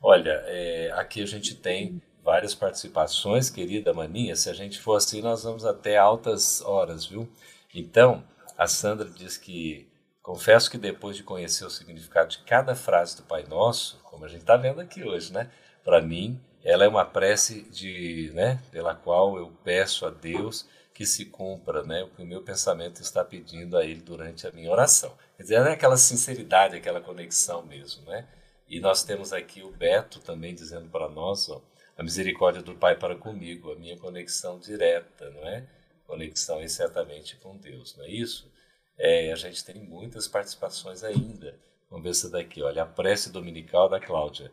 [0.00, 4.34] Olha, é, aqui a gente tem várias participações, querida Maninha.
[4.36, 7.28] Se a gente for assim, nós vamos até altas horas, viu?
[7.74, 8.24] Então,
[8.58, 9.88] a Sandra diz que
[10.22, 14.28] confesso que depois de conhecer o significado de cada frase do Pai Nosso, como a
[14.28, 15.50] gente está vendo aqui hoje, né?
[15.84, 21.06] Para mim, ela é uma prece de, né, pela qual eu peço a Deus que
[21.06, 24.72] se cumpra, né, o que o meu pensamento está pedindo a Ele durante a minha
[24.72, 25.16] oração.
[25.36, 28.26] Quer dizer, é aquela sinceridade, aquela conexão mesmo, né?
[28.68, 31.62] E nós temos aqui o Beto também dizendo para nós, ó,
[31.96, 35.64] a misericórdia do Pai para comigo, a minha conexão direta, não é?
[36.06, 38.50] Conexão certamente com Deus, não é isso?
[38.98, 41.58] É, a gente tem muitas participações ainda.
[41.90, 44.50] Vamos ver essa daqui, olha, a prece dominical da Cláudia.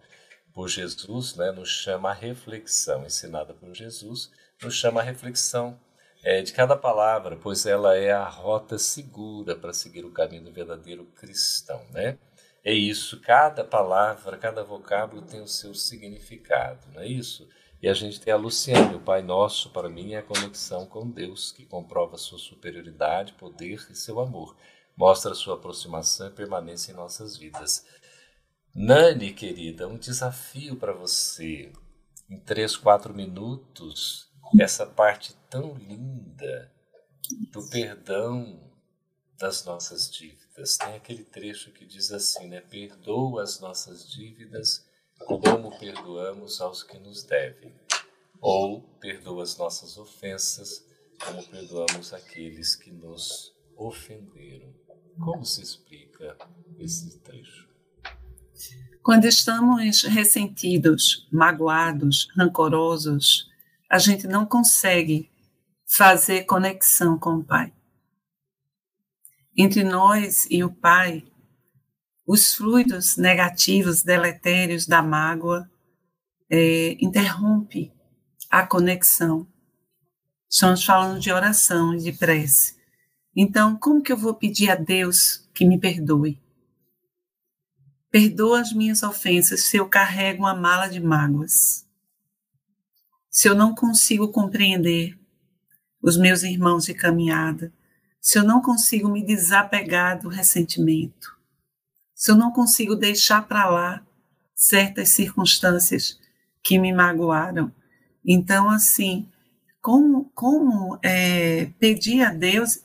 [0.53, 5.79] Por Jesus, né, nos chama a reflexão, ensinada por Jesus, nos chama a reflexão
[6.23, 10.51] é, de cada palavra, pois ela é a rota segura para seguir o caminho do
[10.51, 12.17] verdadeiro cristão, né?
[12.63, 17.47] É isso, cada palavra, cada vocábulo tem o seu significado, não é isso?
[17.81, 21.09] E a gente tem a Luciane, o Pai Nosso, para mim, é a conexão com
[21.09, 24.55] Deus, que comprova sua superioridade, poder e seu amor.
[24.95, 27.85] Mostra sua aproximação e permanência em nossas vidas.
[28.73, 31.73] Nani, querida, um desafio para você.
[32.29, 36.71] Em três, quatro minutos, essa parte tão linda
[37.51, 38.71] do perdão
[39.37, 40.42] das nossas dívidas.
[40.53, 42.61] Tem aquele trecho que diz assim, né?
[42.61, 44.85] Perdoa as nossas dívidas
[45.25, 47.73] como perdoamos aos que nos devem.
[48.39, 50.85] Ou perdoa as nossas ofensas
[51.25, 54.71] como perdoamos aqueles que nos ofenderam.
[55.19, 56.37] Como se explica
[56.77, 57.67] esse trecho?
[59.01, 63.49] Quando estamos ressentidos, magoados, rancorosos,
[63.89, 65.31] a gente não consegue
[65.85, 67.73] fazer conexão com o Pai
[69.55, 71.23] entre nós e o Pai,
[72.25, 75.69] os fluidos negativos, deletérios da mágoa,
[76.49, 77.91] é, interrompe
[78.49, 79.47] a conexão.
[80.49, 82.75] Estamos falando de oração e de prece.
[83.35, 86.39] Então, como que eu vou pedir a Deus que me perdoe?
[88.11, 91.87] Perdoa as minhas ofensas se eu carrego uma mala de mágoas.
[93.29, 95.17] Se eu não consigo compreender
[95.99, 97.73] os meus irmãos de caminhada,
[98.23, 101.37] se eu não consigo me desapegar do ressentimento,
[102.15, 104.01] se eu não consigo deixar para lá
[104.55, 106.17] certas circunstâncias
[106.63, 107.69] que me magoaram.
[108.25, 109.27] Então, assim,
[109.81, 112.79] como, como é, pedir a Deus,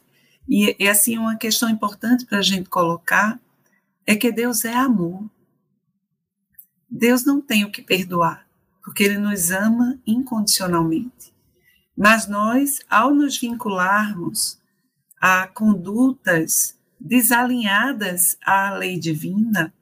[0.49, 3.39] e, e assim, uma questão importante para a gente colocar
[4.05, 5.31] é que Deus é amor.
[6.91, 8.45] Deus não tem o que perdoar,
[8.83, 11.33] porque Ele nos ama incondicionalmente.
[11.97, 14.59] Mas nós, ao nos vincularmos
[15.21, 19.73] a condutas desalinhadas à lei divina,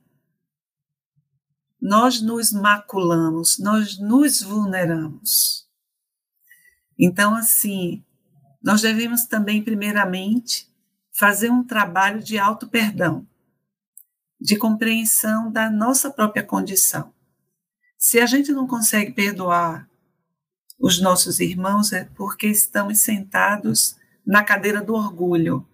[1.81, 5.67] nós nos maculamos, nós nos vulneramos.
[6.99, 8.03] Então, assim,
[8.63, 10.69] nós devemos também, primeiramente,
[11.13, 13.27] fazer um trabalho de auto-perdão,
[14.41, 17.13] de compreensão da nossa própria condição.
[17.99, 19.89] Se a gente não consegue perdoar
[20.79, 23.97] os nossos irmãos, é porque estamos sentados
[24.27, 25.67] na cadeira do orgulho,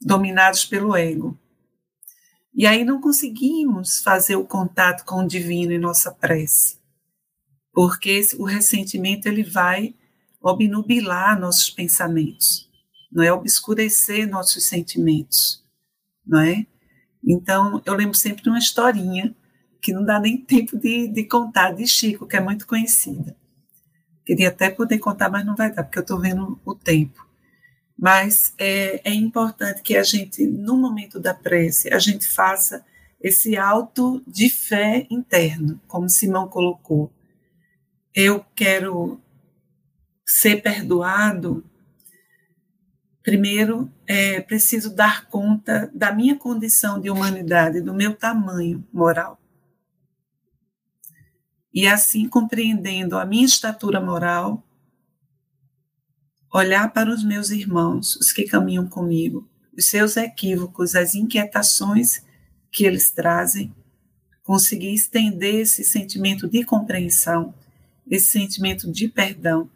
[0.00, 1.38] dominados pelo ego.
[2.52, 6.78] E aí não conseguimos fazer o contato com o divino em nossa prece,
[7.72, 9.94] porque o ressentimento ele vai
[10.42, 12.68] obnubilar nossos pensamentos,
[13.12, 15.64] não é obscurecer nossos sentimentos,
[16.26, 16.66] não é?
[17.22, 19.34] Então eu lembro sempre de uma historinha
[19.80, 23.36] que não dá nem tempo de, de contar de Chico, que é muito conhecida.
[24.24, 27.29] Queria até poder contar, mas não vai dar, porque eu estou vendo o tempo.
[28.00, 32.82] Mas é, é importante que a gente, no momento da prece, a gente faça
[33.20, 37.12] esse alto de fé interno, como Simão colocou.
[38.14, 39.20] Eu quero
[40.24, 41.62] ser perdoado.
[43.22, 49.38] primeiro é preciso dar conta da minha condição de humanidade, do meu tamanho moral.
[51.72, 54.64] E assim, compreendendo a minha estatura moral,
[56.52, 62.22] olhar para os meus irmãos, os que caminham comigo, os seus equívocos, as inquietações
[62.72, 63.74] que eles trazem,
[64.42, 67.54] conseguir estender esse sentimento de compreensão,
[68.10, 69.70] esse sentimento de perdão,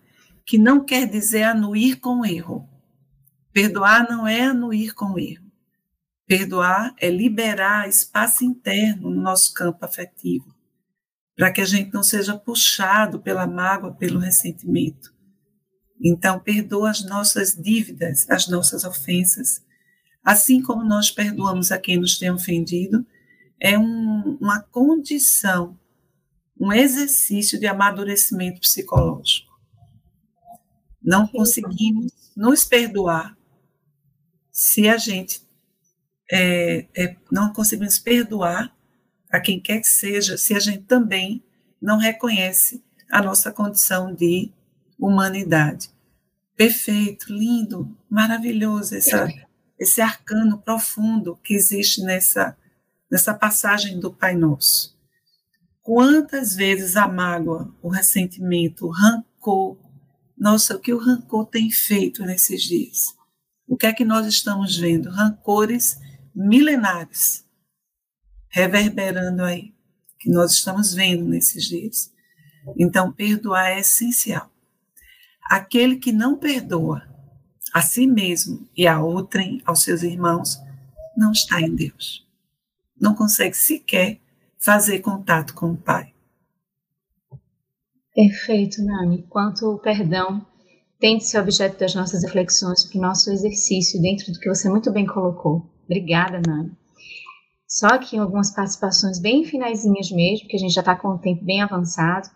[0.44, 2.68] que não quer dizer anuir com erro.
[3.52, 5.44] Perdoar não é anuir com erro.
[6.26, 10.52] Perdoar é liberar espaço interno no nosso campo afetivo,
[11.36, 15.13] para que a gente não seja puxado pela mágoa, pelo ressentimento.
[16.04, 19.64] Então, perdoa as nossas dívidas, as nossas ofensas,
[20.22, 23.06] assim como nós perdoamos a quem nos tem ofendido,
[23.58, 25.78] é um, uma condição,
[26.60, 29.50] um exercício de amadurecimento psicológico.
[31.02, 33.34] Não conseguimos nos perdoar
[34.50, 35.42] se a gente
[36.30, 38.74] é, é, não conseguimos perdoar
[39.30, 41.42] a quem quer que seja, se a gente também
[41.80, 44.52] não reconhece a nossa condição de
[44.98, 45.93] humanidade.
[46.56, 49.28] Perfeito, lindo, maravilhoso essa,
[49.78, 52.56] esse arcano profundo que existe nessa
[53.10, 54.98] nessa passagem do Pai Nosso.
[55.80, 59.78] Quantas vezes a mágoa, o ressentimento, o rancor,
[60.36, 63.14] nossa, o que o rancor tem feito nesses dias?
[63.68, 65.10] O que é que nós estamos vendo?
[65.10, 65.96] Rancores
[66.34, 67.44] milenares
[68.48, 69.72] reverberando aí,
[70.18, 72.12] que nós estamos vendo nesses dias.
[72.78, 74.50] Então, perdoar é essencial.
[75.44, 77.02] Aquele que não perdoa
[77.72, 80.58] a si mesmo e a outrem, aos seus irmãos,
[81.16, 82.24] não está em Deus
[83.04, 84.18] não consegue sequer
[84.58, 86.12] fazer contato com o Pai.
[88.14, 89.24] Perfeito, Nani.
[89.28, 90.46] Quanto o perdão
[90.98, 94.70] tem de ser objeto das nossas reflexões para o nosso exercício dentro do que você
[94.70, 95.68] muito bem colocou.
[95.84, 96.72] Obrigada, Nani.
[97.68, 101.44] Só aqui algumas participações bem finaisinhas mesmo, que a gente já está com o tempo
[101.44, 102.30] bem avançado.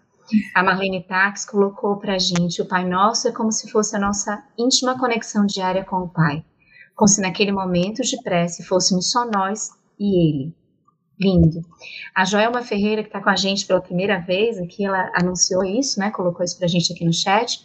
[0.55, 3.99] A Marlene Tax colocou para a gente: o Pai Nosso é como se fosse a
[3.99, 6.45] nossa íntima conexão diária com o Pai,
[6.95, 10.55] como se naquele momento de prece fôssemos só nós e ele.
[11.21, 11.63] Lindo.
[12.15, 15.99] A Joelma Ferreira, que está com a gente pela primeira vez aqui, ela anunciou isso,
[15.99, 16.13] né?
[16.13, 17.59] Colocou isso para a gente aqui no chat.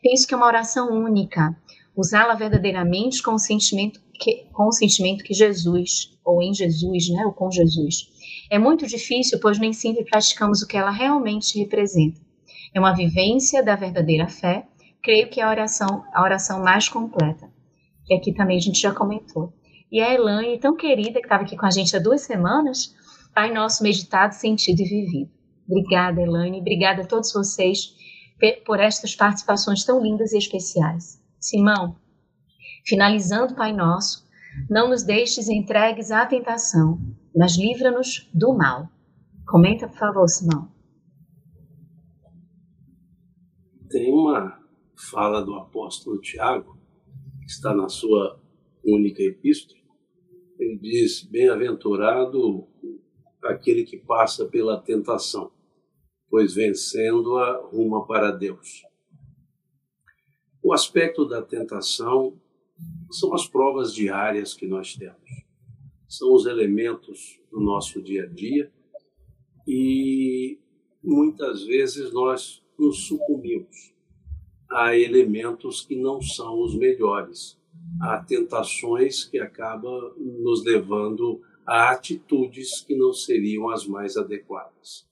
[0.00, 1.56] Penso que é uma oração única.
[1.96, 4.00] Usá-la verdadeiramente com o sentimento
[4.52, 7.24] com o sentimento que Jesus, ou em Jesus, né?
[7.26, 8.08] Ou com Jesus.
[8.50, 12.20] É muito difícil, pois nem sempre praticamos o que ela realmente representa.
[12.74, 14.66] É uma vivência da verdadeira fé.
[15.02, 17.50] Creio que é a oração, a oração mais completa.
[18.06, 19.52] Que aqui também a gente já comentou.
[19.90, 22.94] E a Elaine, tão querida, que estava aqui com a gente há duas semanas,
[23.34, 25.30] Pai Nosso meditado, sentido e vivido.
[25.68, 26.60] Obrigada, Elaine.
[26.60, 27.94] Obrigada a todos vocês
[28.64, 31.20] por estas participações tão lindas e especiais.
[31.38, 31.96] Simão,
[32.84, 34.26] finalizando Pai Nosso,
[34.68, 36.98] não nos deixes entregues à tentação,
[37.34, 38.88] mas livra-nos do mal.
[39.46, 40.70] Comenta, por favor, Simão.
[43.88, 44.58] Tem uma
[45.10, 46.78] fala do apóstolo Tiago,
[47.40, 48.40] que está na sua
[48.84, 49.80] única epístola,
[50.58, 52.66] ele diz: Bem-aventurado
[53.42, 55.50] aquele que passa pela tentação,
[56.30, 58.84] pois vencendo-a ruma para Deus.
[60.62, 62.40] O aspecto da tentação
[63.12, 65.30] são as provas diárias que nós temos,
[66.08, 68.72] são os elementos do nosso dia a dia
[69.66, 70.58] e
[71.02, 73.94] muitas vezes nós nos sucumbimos
[74.70, 77.60] a elementos que não são os melhores
[78.00, 85.06] a tentações que acabam nos levando a atitudes que não seriam as mais adequadas.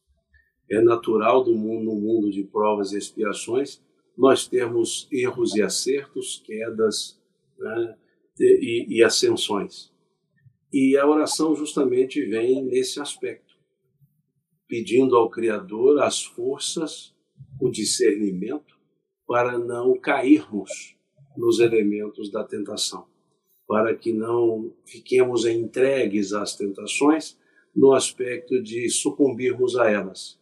[0.71, 3.83] É natural do mundo, no mundo de provas e expiações,
[4.17, 7.20] nós termos erros e acertos, quedas
[7.61, 7.97] né,
[8.39, 9.93] e, e ascensões.
[10.73, 13.55] E a oração justamente vem nesse aspecto,
[14.69, 17.15] pedindo ao Criador as forças,
[17.61, 18.79] o discernimento,
[19.27, 20.97] para não cairmos
[21.37, 23.07] nos elementos da tentação,
[23.67, 27.39] para que não fiquemos entregues às tentações
[27.75, 30.39] no aspecto de sucumbirmos a elas.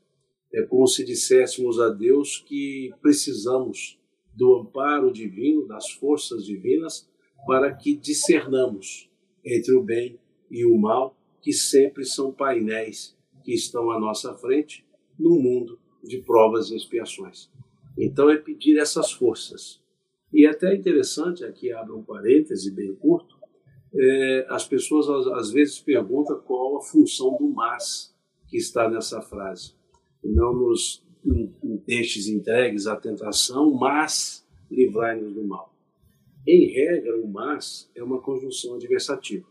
[0.52, 3.98] É como se disséssemos a Deus que precisamos
[4.34, 7.07] do amparo divino, das forças divinas,
[7.46, 9.10] para que discernamos
[9.44, 10.18] entre o bem
[10.50, 14.84] e o mal, que sempre são painéis que estão à nossa frente
[15.18, 17.50] no mundo de provas e expiações.
[17.96, 19.80] Então é pedir essas forças,
[20.32, 23.38] e é até interessante, aqui abre um parêntese bem curto,
[23.94, 28.14] é, as pessoas às, vezes perguntam qual a função do mas
[28.46, 29.74] que está nessa frase.
[30.22, 31.02] Não nos
[31.86, 35.74] deixes entregues à tentação, mas livrai-nos do mal.
[36.50, 39.46] Em regra, o mas é uma conjunção adversativa.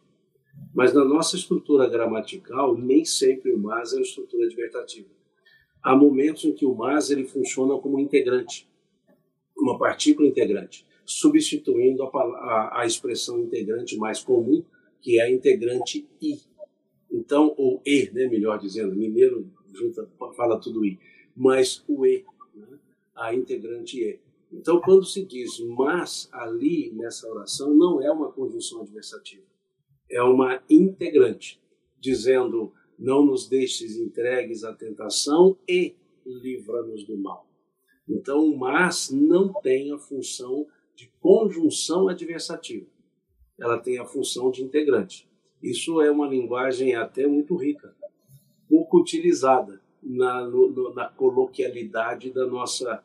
[0.74, 5.08] Mas na nossa estrutura gramatical, nem sempre o mas é uma estrutura adversativa.
[5.84, 8.68] Há momentos em que o mas ele funciona como integrante,
[9.56, 14.66] uma partícula integrante, substituindo a, a, a expressão integrante mais comum,
[15.00, 16.40] que é a integrante i.
[17.12, 20.98] Então, ou e, né, melhor dizendo, mineiro junta, fala tudo i,
[21.36, 22.26] mas o e,
[22.56, 22.80] né,
[23.16, 24.27] a integrante e.
[24.52, 29.44] Então, quando se diz mas ali nessa oração, não é uma conjunção adversativa,
[30.10, 31.62] é uma integrante,
[32.00, 35.96] dizendo não nos deixes entregues à tentação e
[36.26, 37.48] livra-nos do mal.
[38.08, 40.66] Então, o mas não tem a função
[40.96, 42.88] de conjunção adversativa,
[43.60, 45.30] ela tem a função de integrante.
[45.62, 47.94] Isso é uma linguagem até muito rica,
[48.70, 53.04] pouco utilizada na, no, na coloquialidade da nossa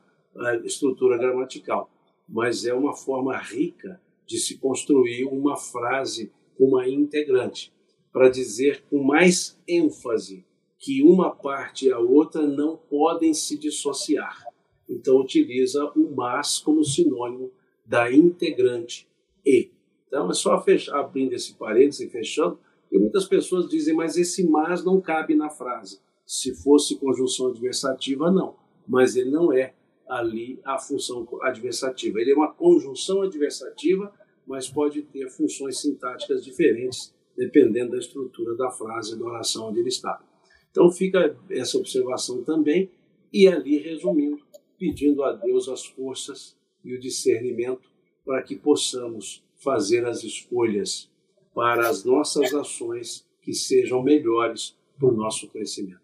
[0.65, 1.91] estrutura gramatical,
[2.29, 7.73] mas é uma forma rica de se construir uma frase uma integrante,
[8.13, 10.45] para dizer com mais ênfase
[10.79, 14.45] que uma parte e a outra não podem se dissociar.
[14.89, 17.51] Então utiliza o mas como sinônimo
[17.85, 19.09] da integrante
[19.45, 19.71] e.
[20.07, 22.59] Então é só fechar, abrindo esse parênteses e fechando,
[22.91, 26.01] e muitas pessoas dizem, mas esse mas não cabe na frase.
[26.27, 28.55] Se fosse conjunção adversativa, não.
[28.87, 29.75] Mas ele não é
[30.09, 32.20] ali a função adversativa.
[32.20, 34.12] Ele é uma conjunção adversativa,
[34.47, 39.89] mas pode ter funções sintáticas diferentes, dependendo da estrutura da frase, da oração onde ele
[39.89, 40.23] está.
[40.70, 42.91] Então fica essa observação também,
[43.33, 44.43] e ali resumindo,
[44.79, 47.91] pedindo a Deus as forças e o discernimento
[48.24, 51.11] para que possamos fazer as escolhas
[51.55, 56.01] para as nossas ações que sejam melhores para o nosso crescimento.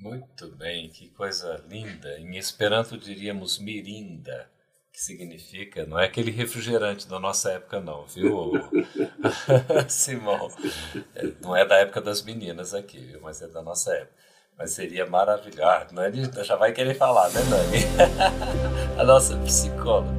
[0.00, 2.18] Muito bem, que coisa linda.
[2.18, 4.48] Em Esperanto diríamos mirinda,
[4.92, 8.52] que significa, não é aquele refrigerante da nossa época não, viu,
[9.88, 10.48] Simão?
[11.14, 13.20] É, não é da época das meninas aqui, viu?
[13.22, 14.14] mas é da nossa época.
[14.58, 15.92] Mas seria maravilhoso.
[15.92, 17.78] Nani já vai querer falar, né, Nani?
[18.98, 20.14] A nossa psicóloga.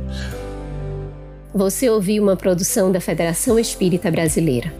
[1.56, 4.72] Você ouviu uma produção da Federação Espírita Brasileira.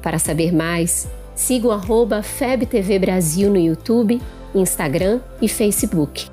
[0.00, 1.08] Para saber mais,
[1.38, 4.20] siga o arroba FebTV Brasil no YouTube,
[4.52, 6.28] Instagram e Facebook.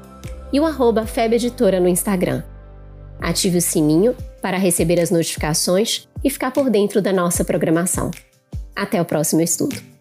[0.51, 2.41] E o arroba FebEditora no Instagram.
[3.21, 8.09] Ative o sininho para receber as notificações e ficar por dentro da nossa programação.
[8.75, 9.94] Até o próximo estudo!